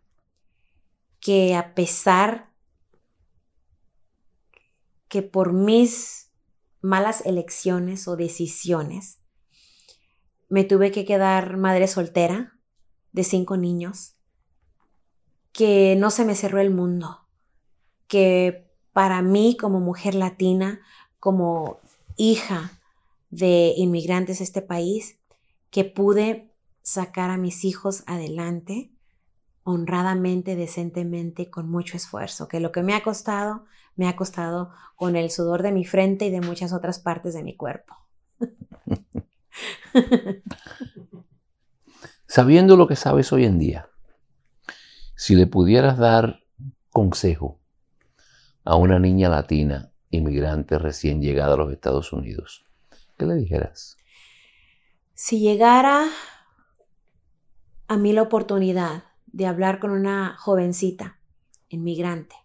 que 1.24 1.56
a 1.56 1.74
pesar 1.74 2.52
que 5.08 5.22
por 5.22 5.54
mis 5.54 6.30
malas 6.82 7.26
elecciones 7.26 8.10
o 8.10 8.18
decisiones 8.18 9.20
me 10.50 10.66
tuve 10.66 10.92
que 10.92 11.06
quedar 11.06 11.56
madre 11.56 11.88
soltera 11.88 12.60
de 13.14 13.24
cinco 13.24 13.56
niños, 13.56 14.18
que 15.54 15.96
no 15.98 16.12
se 16.12 16.26
me 16.26 16.36
cerró 16.36 16.60
el 16.60 16.72
mundo, 16.72 17.26
que 18.08 18.70
para 18.92 19.22
mí 19.22 19.56
como 19.56 19.80
mujer 19.80 20.16
latina, 20.16 20.82
como 21.22 21.80
hija 22.18 22.82
de 23.30 23.74
inmigrantes 23.78 24.40
de 24.40 24.44
este 24.44 24.62
país, 24.62 25.20
que 25.70 25.86
pude 25.86 26.54
sacar 26.82 27.30
a 27.30 27.38
mis 27.38 27.64
hijos 27.64 28.04
adelante 28.08 28.93
honradamente, 29.64 30.56
decentemente, 30.56 31.50
con 31.50 31.70
mucho 31.70 31.98
esfuerzo, 31.98 32.48
que 32.48 32.60
lo 32.60 32.72
que 32.72 32.84
me 32.84 32.94
ha 32.94 33.04
costado, 33.04 33.66
me 33.96 34.08
ha 34.08 34.16
costado 34.16 34.72
con 34.96 35.16
el 35.16 35.32
sudor 35.32 35.64
de 35.64 35.72
mi 35.72 35.86
frente 35.86 36.26
y 36.26 36.32
de 36.32 36.42
muchas 36.42 36.74
otras 36.74 37.00
partes 37.00 37.34
de 37.34 37.44
mi 37.44 37.56
cuerpo. 37.56 37.96
Sabiendo 42.28 42.78
lo 42.78 42.88
que 42.88 42.96
sabes 42.96 43.32
hoy 43.32 43.46
en 43.46 43.60
día, 43.60 43.90
si 45.16 45.36
le 45.36 45.48
pudieras 45.48 45.98
dar 45.98 46.42
consejo 46.90 47.60
a 48.66 48.76
una 48.76 49.00
niña 49.00 49.30
latina 49.30 49.92
inmigrante 50.10 50.78
recién 50.78 51.22
llegada 51.22 51.54
a 51.54 51.58
los 51.58 51.72
Estados 51.72 52.12
Unidos, 52.12 52.66
¿qué 53.18 53.26
le 53.26 53.36
dijeras? 53.36 53.98
Si 55.14 55.40
llegara 55.40 56.08
a 57.88 57.98
mí 57.98 58.14
la 58.14 58.24
oportunidad 58.24 59.04
de 59.34 59.46
hablar 59.46 59.80
con 59.80 59.92
una 59.92 60.38
jovencita 60.38 61.20
inmigrante 61.68 62.36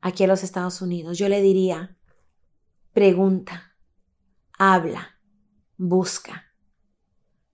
aquí 0.00 0.24
en 0.24 0.30
los 0.30 0.42
Estados 0.42 0.80
Unidos, 0.82 1.18
yo 1.18 1.28
le 1.28 1.42
diría, 1.42 1.96
pregunta, 2.92 3.74
habla, 4.58 5.18
busca, 5.76 6.54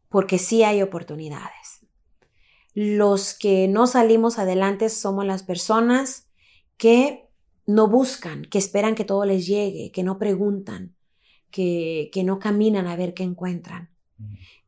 porque 0.09 0.39
sí 0.39 0.63
hay 0.63 0.83
oportunidades. 0.83 1.87
Los 2.75 3.35
que 3.35 3.69
no 3.69 3.87
salimos 3.87 4.39
adelante 4.39 4.89
somos 4.89 5.25
las 5.25 5.43
personas 5.43 6.29
que 6.77 7.29
no 7.67 7.89
buscan, 7.89 8.43
que 8.43 8.59
esperan 8.59 8.95
que 8.95 9.05
todo 9.05 9.25
les 9.25 9.47
llegue, 9.47 9.91
que 9.93 10.03
no 10.03 10.19
preguntan, 10.19 10.95
que, 11.51 12.11
que 12.13 12.23
no 12.23 12.39
caminan 12.39 12.87
a 12.87 12.97
ver 12.97 13.15
qué 13.15 13.25
encuentran. 13.25 13.91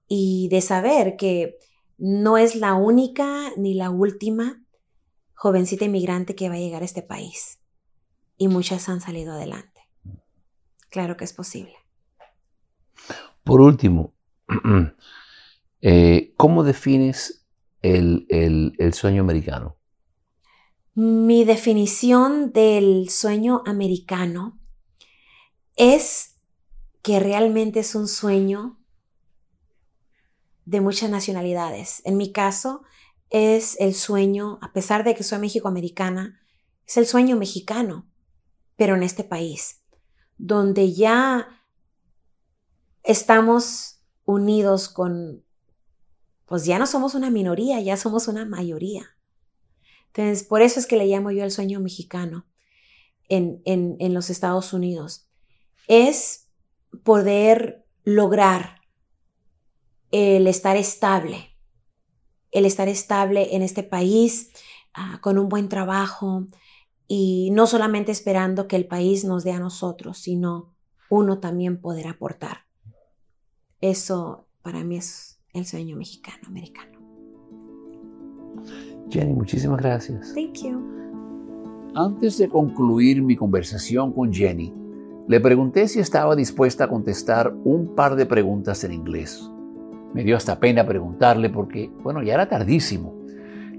Y 0.09 0.49
de 0.49 0.63
saber 0.63 1.17
que 1.17 1.59
no 1.99 2.39
es 2.39 2.55
la 2.55 2.75
única 2.75 3.51
ni 3.57 3.75
la 3.75 3.91
última 3.91 4.63
jovencita 5.35 5.85
inmigrante 5.85 6.35
que 6.35 6.49
va 6.49 6.55
a 6.55 6.61
llegar 6.61 6.83
a 6.83 6.85
este 6.85 7.03
país. 7.03 7.61
Y 8.37 8.49
muchas 8.49 8.89
han 8.89 9.01
salido 9.01 9.33
adelante. 9.33 9.81
Claro 10.91 11.17
que 11.17 11.25
es 11.25 11.33
posible. 11.33 11.75
Por 13.43 13.61
último, 13.61 14.15
eh, 15.83 16.35
¿cómo 16.37 16.63
defines 16.63 17.47
el, 17.83 18.27
el 18.31 18.95
sueño 18.95 19.23
americano? 19.23 19.77
Mi 20.95 21.45
definición 21.45 22.53
del 22.53 23.09
sueño 23.09 23.63
americano 23.67 24.59
es 25.77 26.37
que 27.03 27.21
realmente 27.21 27.81
es 27.81 27.95
un 27.95 28.09
sueño 28.09 28.79
de 30.69 30.83
muchas 30.83 31.09
nacionalidades. 31.09 32.03
En 32.05 32.19
mi 32.19 32.31
caso, 32.31 32.83
es 33.31 33.81
el 33.81 33.95
sueño, 33.95 34.59
a 34.61 34.75
pesar 34.75 35.03
de 35.03 35.15
que 35.15 35.23
soy 35.23 35.39
mexicoamericana, 35.39 36.43
es 36.87 36.99
el 36.99 37.07
sueño 37.07 37.37
mexicano, 37.37 38.07
pero 38.77 38.95
en 38.95 39.03
este 39.03 39.25
país, 39.25 39.81
donde 40.37 40.93
ya 40.93 41.49
estamos 43.03 44.01
unidos 44.27 44.91
con, 44.91 45.43
pues 46.45 46.67
ya 46.67 46.79
no 46.79 46.87
somos 46.87 47.15
una 47.15 47.31
minoría, 47.31 47.81
ya 47.81 47.97
somos 47.97 48.29
una 48.29 48.45
mayoría. 48.45 49.07
Entonces, 50.09 50.47
por 50.47 50.61
eso 50.61 50.81
es 50.81 50.87
que 50.87 50.99
le 50.99 51.07
llamo 51.07 51.31
yo 51.31 51.45
el 51.45 51.51
sueño 51.51 51.81
mexicano 51.81 52.47
en, 53.31 53.63
en, 53.65 53.97
en 54.01 54.13
los 54.13 54.29
Estados 54.29 54.75
Unidos. 54.75 55.31
Es 55.87 56.51
poder 57.05 57.87
lograr 58.05 58.78
el 60.11 60.47
estar 60.47 60.77
estable, 60.77 61.57
el 62.51 62.65
estar 62.65 62.89
estable 62.89 63.55
en 63.55 63.63
este 63.63 63.83
país, 63.83 64.51
ah, 64.95 65.19
con 65.21 65.39
un 65.39 65.49
buen 65.49 65.69
trabajo 65.69 66.47
y 67.07 67.51
no 67.53 67.67
solamente 67.67 68.13
esperando 68.13 68.69
que 68.69 68.77
el 68.77 68.87
país 68.87 69.25
nos 69.25 69.45
dé 69.45 69.53
a 69.53 69.59
nosotros, 69.59 70.19
sino 70.19 70.75
uno 71.11 71.39
también 71.39 71.81
poder 71.81 72.07
aportar. 72.07 72.67
Eso 73.81 74.49
para 74.63 74.85
mí 74.85 74.97
es 74.97 75.41
el 75.53 75.65
sueño 75.65 75.97
mexicano, 75.97 76.47
americano. 76.47 76.99
Jenny, 79.11 79.33
muchísimas 79.33 79.79
gracias. 79.79 80.35
Thank 80.35 80.63
you. 80.63 80.99
Antes 81.95 82.37
de 82.39 82.49
concluir 82.49 83.23
mi 83.23 83.37
conversación 83.37 84.13
con 84.13 84.33
Jenny, 84.33 84.73
le 85.27 85.41
pregunté 85.41 85.89
si 85.89 86.01
estaba 86.01 86.37
dispuesta 86.37 86.85
a 86.85 86.89
contestar 86.89 87.55
un 87.65 87.95
par 87.95 88.17
de 88.17 88.27
preguntas 88.27 88.85
en 88.85 88.93
inglés. 88.93 89.51
Me 90.15 90.25
dio 90.25 90.37
hasta 90.37 90.59
pena 90.59 90.87
preguntarle 90.87 91.51
porque, 91.51 91.91
bueno, 92.03 92.23
ya 92.23 92.35
era 92.35 92.49
tardísimo 92.49 93.15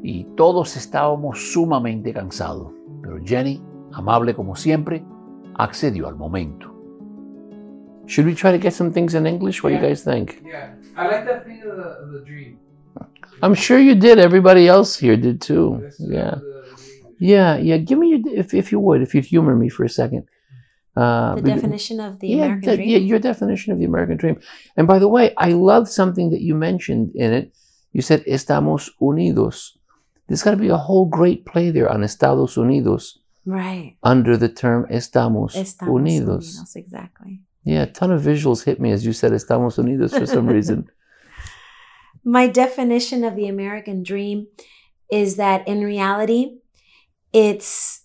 y 0.04 0.26
todos 0.36 0.78
estábamos 0.78 1.52
sumamente 1.52 2.14
cansados. 2.14 2.72
Pero 3.02 3.20
Jenny, 3.24 3.62
amable 3.92 4.34
como 4.34 4.56
siempre, 4.56 5.04
accedió 5.56 6.08
al 6.08 6.16
momento. 6.16 6.68
Should 8.06 8.26
we 8.26 8.34
try 8.34 8.52
to 8.52 8.58
get 8.58 8.74
some 8.74 8.92
things 8.92 9.14
in 9.14 9.28
English? 9.28 9.64
What 9.64 9.70
do 9.70 9.76
you 9.76 9.82
guys 9.82 10.04
think? 10.04 10.42
Yeah, 10.44 10.76
I 10.98 11.08
like 11.08 11.26
that 11.26 11.46
thing 11.46 11.62
of 11.62 11.78
the, 11.78 12.04
of 12.04 12.12
the 12.12 12.26
dream. 12.26 12.58
I'm 13.42 13.54
sure 13.54 13.80
you 13.80 13.96
did. 13.96 14.18
Everybody 14.18 14.68
else 14.68 14.98
here 14.98 15.16
did 15.16 15.42
too. 15.42 15.90
Yeah. 16.00 16.40
Yeah, 17.20 17.58
yeah. 17.58 17.78
Give 17.78 18.00
me 18.00 18.10
your, 18.10 18.20
if, 18.26 18.54
if 18.54 18.72
you 18.72 18.80
would, 18.80 19.02
if 19.02 19.14
you'd 19.14 19.26
humor 19.26 19.56
me 19.56 19.70
for 19.70 19.84
a 19.84 19.90
second. 19.90 20.28
Uh, 20.96 21.36
The 21.36 21.42
definition 21.42 22.00
of 22.00 22.20
the 22.20 22.28
yeah, 22.30 22.46
American 22.46 22.76
dream. 22.76 22.90
yeah, 22.90 22.98
your 22.98 23.20
definition 23.20 23.72
of 23.74 23.80
the 23.80 23.86
American 23.86 24.18
dream. 24.18 24.40
And 24.76 24.88
by 24.88 25.00
the 25.00 25.08
way, 25.08 25.34
I 25.38 25.54
love 25.54 25.88
something 25.88 26.32
that 26.32 26.42
you 26.42 26.56
mentioned 26.56 27.12
in 27.16 27.32
it. 27.34 27.54
You 27.94 28.02
said 28.02 28.24
Estamos 28.26 28.90
Unidos. 29.02 29.78
There's 30.28 30.44
got 30.44 30.52
to 30.52 30.58
be 30.58 30.70
a 30.70 30.78
whole 30.78 31.06
great 31.06 31.46
play 31.46 31.72
there 31.72 31.90
on 31.90 32.04
Estados 32.04 32.56
Unidos 32.56 33.18
Right. 33.46 33.96
under 34.04 34.38
the 34.38 34.50
term 34.50 34.86
Estamos, 34.92 35.56
Estamos 35.56 35.90
Unidos. 36.02 36.46
unidos, 36.60 36.76
exactly. 36.76 37.42
Yeah, 37.64 37.84
a 37.84 37.88
ton 37.88 38.12
of 38.12 38.22
visuals 38.22 38.64
hit 38.64 38.80
me 38.80 38.92
as 38.92 39.06
you 39.06 39.14
said 39.14 39.32
Estamos 39.32 39.78
Unidos 39.78 40.12
for 40.18 40.26
some 40.28 40.48
reason. 40.48 40.88
My 42.24 42.48
definition 42.48 43.24
of 43.24 43.36
the 43.36 43.48
American 43.48 44.04
dream 44.04 44.48
is 45.12 45.38
that 45.38 45.68
in 45.68 45.84
reality, 45.84 46.60
it's 47.34 47.99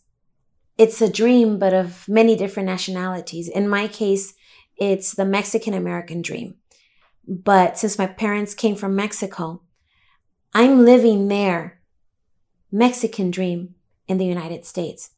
it's 0.76 1.00
a 1.00 1.10
dream, 1.10 1.58
but 1.58 1.72
of 1.72 2.08
many 2.08 2.36
different 2.36 2.66
nationalities. 2.66 3.48
In 3.48 3.68
my 3.68 3.86
case, 3.86 4.34
it's 4.76 5.14
the 5.14 5.24
Mexican 5.24 5.74
American 5.74 6.22
dream. 6.22 6.56
But 7.26 7.78
since 7.78 7.98
my 7.98 8.06
parents 8.06 8.54
came 8.54 8.74
from 8.74 8.96
Mexico, 8.96 9.62
I'm 10.52 10.84
living 10.84 11.28
their 11.28 11.80
Mexican 12.70 13.30
dream 13.30 13.76
in 14.08 14.18
the 14.18 14.26
United 14.26 14.64
States. 14.64 15.10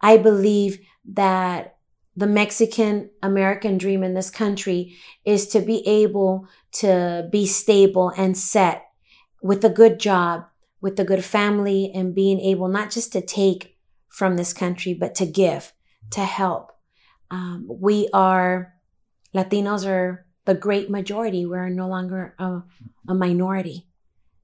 I 0.00 0.16
believe 0.16 0.80
that 1.04 1.76
the 2.16 2.26
Mexican 2.26 3.10
American 3.22 3.78
dream 3.78 4.02
in 4.02 4.14
this 4.14 4.30
country 4.30 4.96
is 5.24 5.46
to 5.48 5.60
be 5.60 5.86
able 5.86 6.48
to 6.72 7.28
be 7.30 7.46
stable 7.46 8.12
and 8.16 8.36
set 8.36 8.86
with 9.42 9.64
a 9.64 9.70
good 9.70 10.00
job, 10.00 10.46
with 10.80 10.98
a 10.98 11.04
good 11.04 11.24
family, 11.24 11.90
and 11.94 12.14
being 12.14 12.40
able 12.40 12.68
not 12.68 12.90
just 12.90 13.12
to 13.12 13.20
take 13.20 13.78
from 14.10 14.36
this 14.36 14.52
country, 14.52 14.92
but 14.92 15.14
to 15.14 15.24
give, 15.24 15.72
to 16.10 16.20
help. 16.20 16.72
Um, 17.30 17.66
we 17.68 18.08
are, 18.12 18.74
Latinos 19.34 19.86
are 19.86 20.26
the 20.44 20.54
great 20.54 20.90
majority. 20.90 21.46
We're 21.46 21.68
no 21.68 21.88
longer 21.88 22.34
a, 22.38 22.62
a 23.08 23.14
minority. 23.14 23.86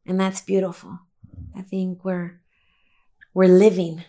And 0.07 0.18
that's 0.18 0.40
beautiful. 0.40 1.00
I 1.55 1.62
think 1.62 2.05
we're, 2.05 2.40
we're 3.35 3.48
living 3.48 4.05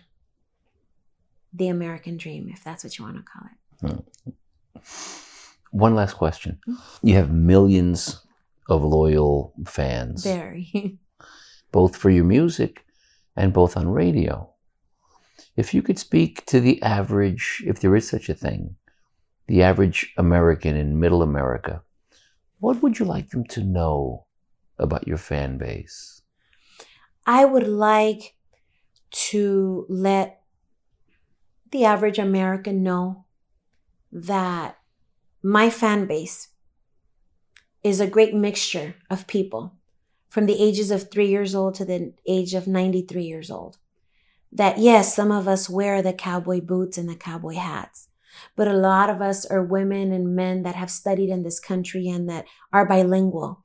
the 1.51 1.67
American 1.69 2.17
dream, 2.17 2.49
if 2.53 2.63
that's 2.63 2.83
what 2.83 2.97
you 2.97 3.05
want 3.05 3.17
to 3.17 3.23
call 3.23 3.97
it. 3.97 4.03
One 5.71 5.95
last 5.95 6.13
question. 6.13 6.59
You 7.01 7.15
have 7.15 7.31
millions 7.31 8.21
of 8.69 8.83
loyal 8.83 9.53
fans, 9.65 10.23
Very. 10.23 10.99
both 11.71 11.95
for 11.95 12.09
your 12.09 12.25
music 12.25 12.85
and 13.35 13.53
both 13.53 13.75
on 13.75 13.87
radio. 13.87 14.49
If 15.57 15.73
you 15.73 15.81
could 15.81 15.97
speak 15.97 16.45
to 16.45 16.59
the 16.59 16.79
average, 16.83 17.63
if 17.65 17.79
there 17.79 17.95
is 17.95 18.07
such 18.07 18.29
a 18.29 18.35
thing, 18.35 18.75
the 19.47 19.63
average 19.63 20.13
American 20.15 20.77
in 20.77 20.99
middle 20.99 21.23
America, 21.23 21.81
what 22.59 22.83
would 22.83 22.99
you 22.99 23.05
like 23.05 23.31
them 23.31 23.43
to 23.45 23.63
know 23.63 24.27
about 24.77 25.07
your 25.07 25.17
fan 25.17 25.57
base? 25.57 26.21
I 27.25 27.43
would 27.43 27.67
like 27.67 28.35
to 29.09 29.87
let 29.89 30.41
the 31.71 31.85
average 31.85 32.19
American 32.19 32.83
know 32.83 33.25
that 34.11 34.77
my 35.41 35.71
fan 35.71 36.05
base 36.05 36.49
is 37.83 37.99
a 37.99 38.07
great 38.07 38.33
mixture 38.33 38.95
of 39.09 39.27
people 39.27 39.73
from 40.29 40.45
the 40.45 40.61
ages 40.61 40.91
of 40.91 41.09
three 41.09 41.27
years 41.27 41.55
old 41.55 41.73
to 41.75 41.85
the 41.85 42.13
age 42.27 42.53
of 42.53 42.67
93 42.67 43.23
years 43.23 43.49
old. 43.49 43.77
That 44.51 44.77
yes, 44.77 45.15
some 45.15 45.31
of 45.31 45.47
us 45.47 45.69
wear 45.69 46.01
the 46.01 46.13
cowboy 46.13 46.61
boots 46.61 46.97
and 46.97 47.09
the 47.09 47.15
cowboy 47.15 47.55
hats, 47.55 48.09
but 48.55 48.67
a 48.67 48.73
lot 48.73 49.09
of 49.09 49.21
us 49.21 49.45
are 49.45 49.63
women 49.63 50.11
and 50.11 50.35
men 50.35 50.63
that 50.63 50.75
have 50.75 50.89
studied 50.89 51.29
in 51.29 51.43
this 51.43 51.59
country 51.59 52.07
and 52.07 52.29
that 52.29 52.45
are 52.71 52.87
bilingual. 52.87 53.61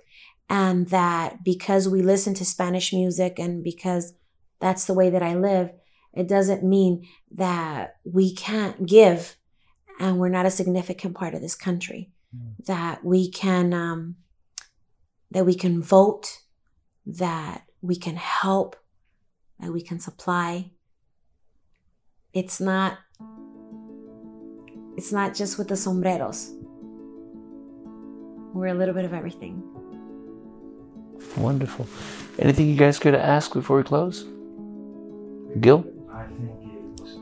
And 0.48 0.88
that 0.88 1.44
because 1.44 1.88
we 1.88 2.02
listen 2.02 2.34
to 2.34 2.44
Spanish 2.44 2.92
music 2.92 3.38
and 3.38 3.64
because 3.64 4.12
that's 4.60 4.84
the 4.84 4.94
way 4.94 5.08
that 5.08 5.22
I 5.22 5.34
live, 5.34 5.70
it 6.12 6.28
doesn't 6.28 6.62
mean 6.62 7.08
that 7.30 7.96
we 8.04 8.34
can't 8.34 8.84
give 8.84 9.36
and 9.98 10.18
we're 10.18 10.28
not 10.28 10.46
a 10.46 10.50
significant 10.50 11.14
part 11.14 11.34
of 11.34 11.40
this 11.40 11.54
country. 11.54 12.10
That 12.66 13.04
we 13.04 13.30
can, 13.30 13.74
um, 13.74 14.16
that 15.30 15.44
we 15.44 15.54
can 15.54 15.82
vote, 15.82 16.38
that 17.06 17.64
we 17.82 17.96
can 17.96 18.16
help, 18.16 18.76
that 19.62 19.72
we 19.72 19.81
can 19.81 19.98
supply. 20.01 20.70
It's 22.35 22.61
not, 22.61 22.98
it's 24.96 25.12
not 25.12 25.35
just 25.35 25.57
with 25.57 25.68
the 25.68 25.77
sombreros. 25.77 26.53
We're 28.53 28.66
a 28.66 28.75
little 28.75 28.94
bit 28.94 29.05
of 29.05 29.14
everything. 29.14 29.62
Wonderful. 31.37 31.87
Anything 32.38 32.68
you 32.68 32.77
guys 32.77 32.98
could 32.98 33.14
ask 33.14 33.55
before 33.55 33.77
we 33.79 33.85
close? 33.85 34.27
Gil? 35.61 35.87
I 36.12 36.25
think 36.25 36.51
it 36.64 37.01
was 37.01 37.16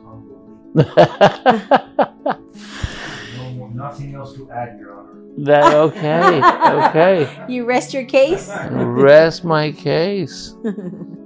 unbelievable. 0.75 1.17
Nothing 3.81 4.15
else 4.15 4.33
to 4.35 4.49
add, 4.51 4.77
Your 4.79 4.93
Honor. 4.93 5.09
that 5.45 5.73
okay. 5.73 6.41
Okay. 6.89 7.45
You 7.47 7.65
rest 7.65 7.93
your 7.93 8.03
case? 8.05 8.49
Rest 8.69 9.43
my 9.55 9.71
case. 9.71 10.53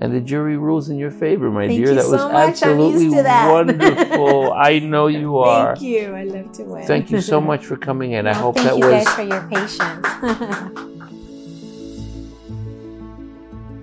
And 0.01 0.13
the 0.13 0.21
jury 0.21 0.57
rules 0.57 0.89
in 0.89 0.97
your 0.97 1.11
favor, 1.11 1.49
my 1.51 1.67
Thank 1.67 1.79
dear. 1.83 1.89
you 1.89 1.95
that 1.95 2.07
was 2.07 2.21
so 2.21 2.29
much. 2.29 2.63
I'm 2.63 2.69
absolutely 2.79 3.03
used 3.05 3.15
to 3.17 3.23
that. 3.23 3.51
wonderful. 3.51 4.53
I 4.53 4.79
know 4.79 5.07
you 5.07 5.37
are. 5.39 5.75
Thank 5.75 5.81
you. 5.87 6.15
I 6.15 6.23
love 6.23 6.51
to 6.53 6.63
win. 6.63 6.85
Thank 6.85 7.11
you 7.11 7.19
so 7.21 7.41
much 7.49 7.65
for 7.65 7.75
coming 7.77 8.11
in. 8.13 8.27
I 8.27 8.31
Well, 8.31 8.41
hope 8.41 8.55
thank 8.57 8.69
that 8.69 8.77
you 8.77 8.85
was 8.85 9.03
guys 9.03 9.15
for 9.15 9.23
your 9.23 9.43
patience. 9.49 10.07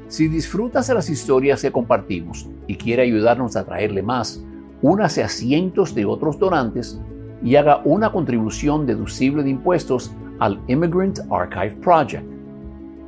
Si 0.09 0.29
disfrutas 0.29 0.87
de 0.87 0.95
las 0.95 1.09
historias 1.09 1.63
que 1.63 1.71
compartimos 1.73 2.47
y 2.67 2.77
quiere 2.77 3.03
ayudarnos 3.03 3.57
a 3.57 3.65
traerle 3.65 4.03
más, 4.03 4.43
únase 4.83 5.23
a 5.25 5.29
cientos 5.29 5.95
de 5.95 6.05
otros 6.05 6.39
donantes 6.39 7.01
y 7.43 7.57
haga 7.57 7.81
una 7.85 8.13
contribución 8.13 8.87
deducible 8.87 9.43
de 9.43 9.51
impuestos 9.51 10.13
al 10.39 10.61
Immigrant 10.69 11.21
Archive 11.31 11.77
Project. 11.83 12.25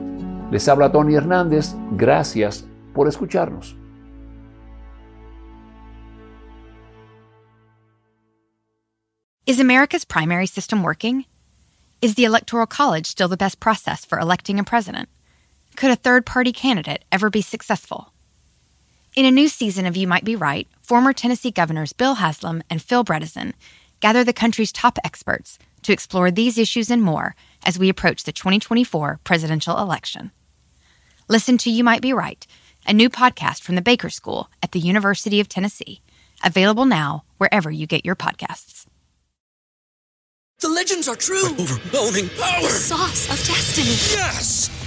Les 0.52 0.68
habla 0.68 0.92
Tony 0.92 1.14
Hernández. 1.14 1.74
Gracias 1.98 2.66
por 2.94 3.08
escucharnos. 3.08 3.76
Is 9.46 9.60
America's 9.60 10.06
primary 10.06 10.48
system 10.48 10.84
working? 10.84 11.26
Is 12.02 12.16
the 12.16 12.26
Electoral 12.26 12.68
College 12.68 13.06
still 13.06 13.28
the 13.28 13.38
best 13.38 13.60
process 13.60 14.06
for 14.06 14.20
electing 14.20 14.60
a 14.60 14.64
president? 14.64 15.10
Could 15.76 15.92
a 15.92 15.96
third 15.96 16.26
party 16.26 16.52
candidate 16.52 17.06
ever 17.12 17.30
be 17.30 17.42
successful? 17.42 18.14
In 19.16 19.26
a 19.26 19.32
new 19.32 19.48
season 19.48 19.86
of 19.86 19.98
You 19.98 20.08
Might 20.08 20.26
Be 20.26 20.36
Right, 20.36 20.68
former 20.82 21.14
Tennessee 21.14 21.52
governors 21.52 21.94
Bill 21.94 22.16
Haslam 22.16 22.62
and 22.70 22.82
Phil 22.82 23.04
Bredesen 23.04 23.54
gather 24.00 24.24
the 24.24 24.34
country's 24.34 24.72
top 24.72 25.00
experts 25.04 25.58
to 25.84 25.94
explore 25.94 26.30
these 26.30 26.58
issues 26.58 26.92
and 26.92 27.02
more 27.02 27.36
as 27.68 27.78
we 27.78 27.90
approach 27.90 28.24
the 28.24 28.32
2024 28.32 29.20
presidential 29.24 29.78
election. 29.78 30.32
Listen 31.28 31.58
to 31.60 31.70
You 31.70 31.84
Might 31.84 32.02
Be 32.02 32.14
Right, 32.14 32.48
a 32.88 32.94
new 32.94 33.10
podcast 33.10 33.62
from 33.62 33.76
the 33.76 33.82
Baker 33.82 34.10
School 34.10 34.50
at 34.64 34.72
the 34.72 34.80
University 34.80 35.42
of 35.42 35.50
Tennessee, 35.50 36.02
available 36.44 36.86
now 36.86 37.26
wherever 37.38 37.70
you 37.70 37.86
get 37.86 38.06
your 38.06 38.16
podcasts. 38.16 38.86
The 40.60 40.70
legends 40.70 41.08
are 41.08 41.16
true. 41.16 41.50
Overwhelming 41.50 42.30
power! 42.30 42.62
The 42.62 42.70
sauce 42.70 43.26
of 43.26 43.38
destiny. 43.46 43.90
Yes! 44.18 44.87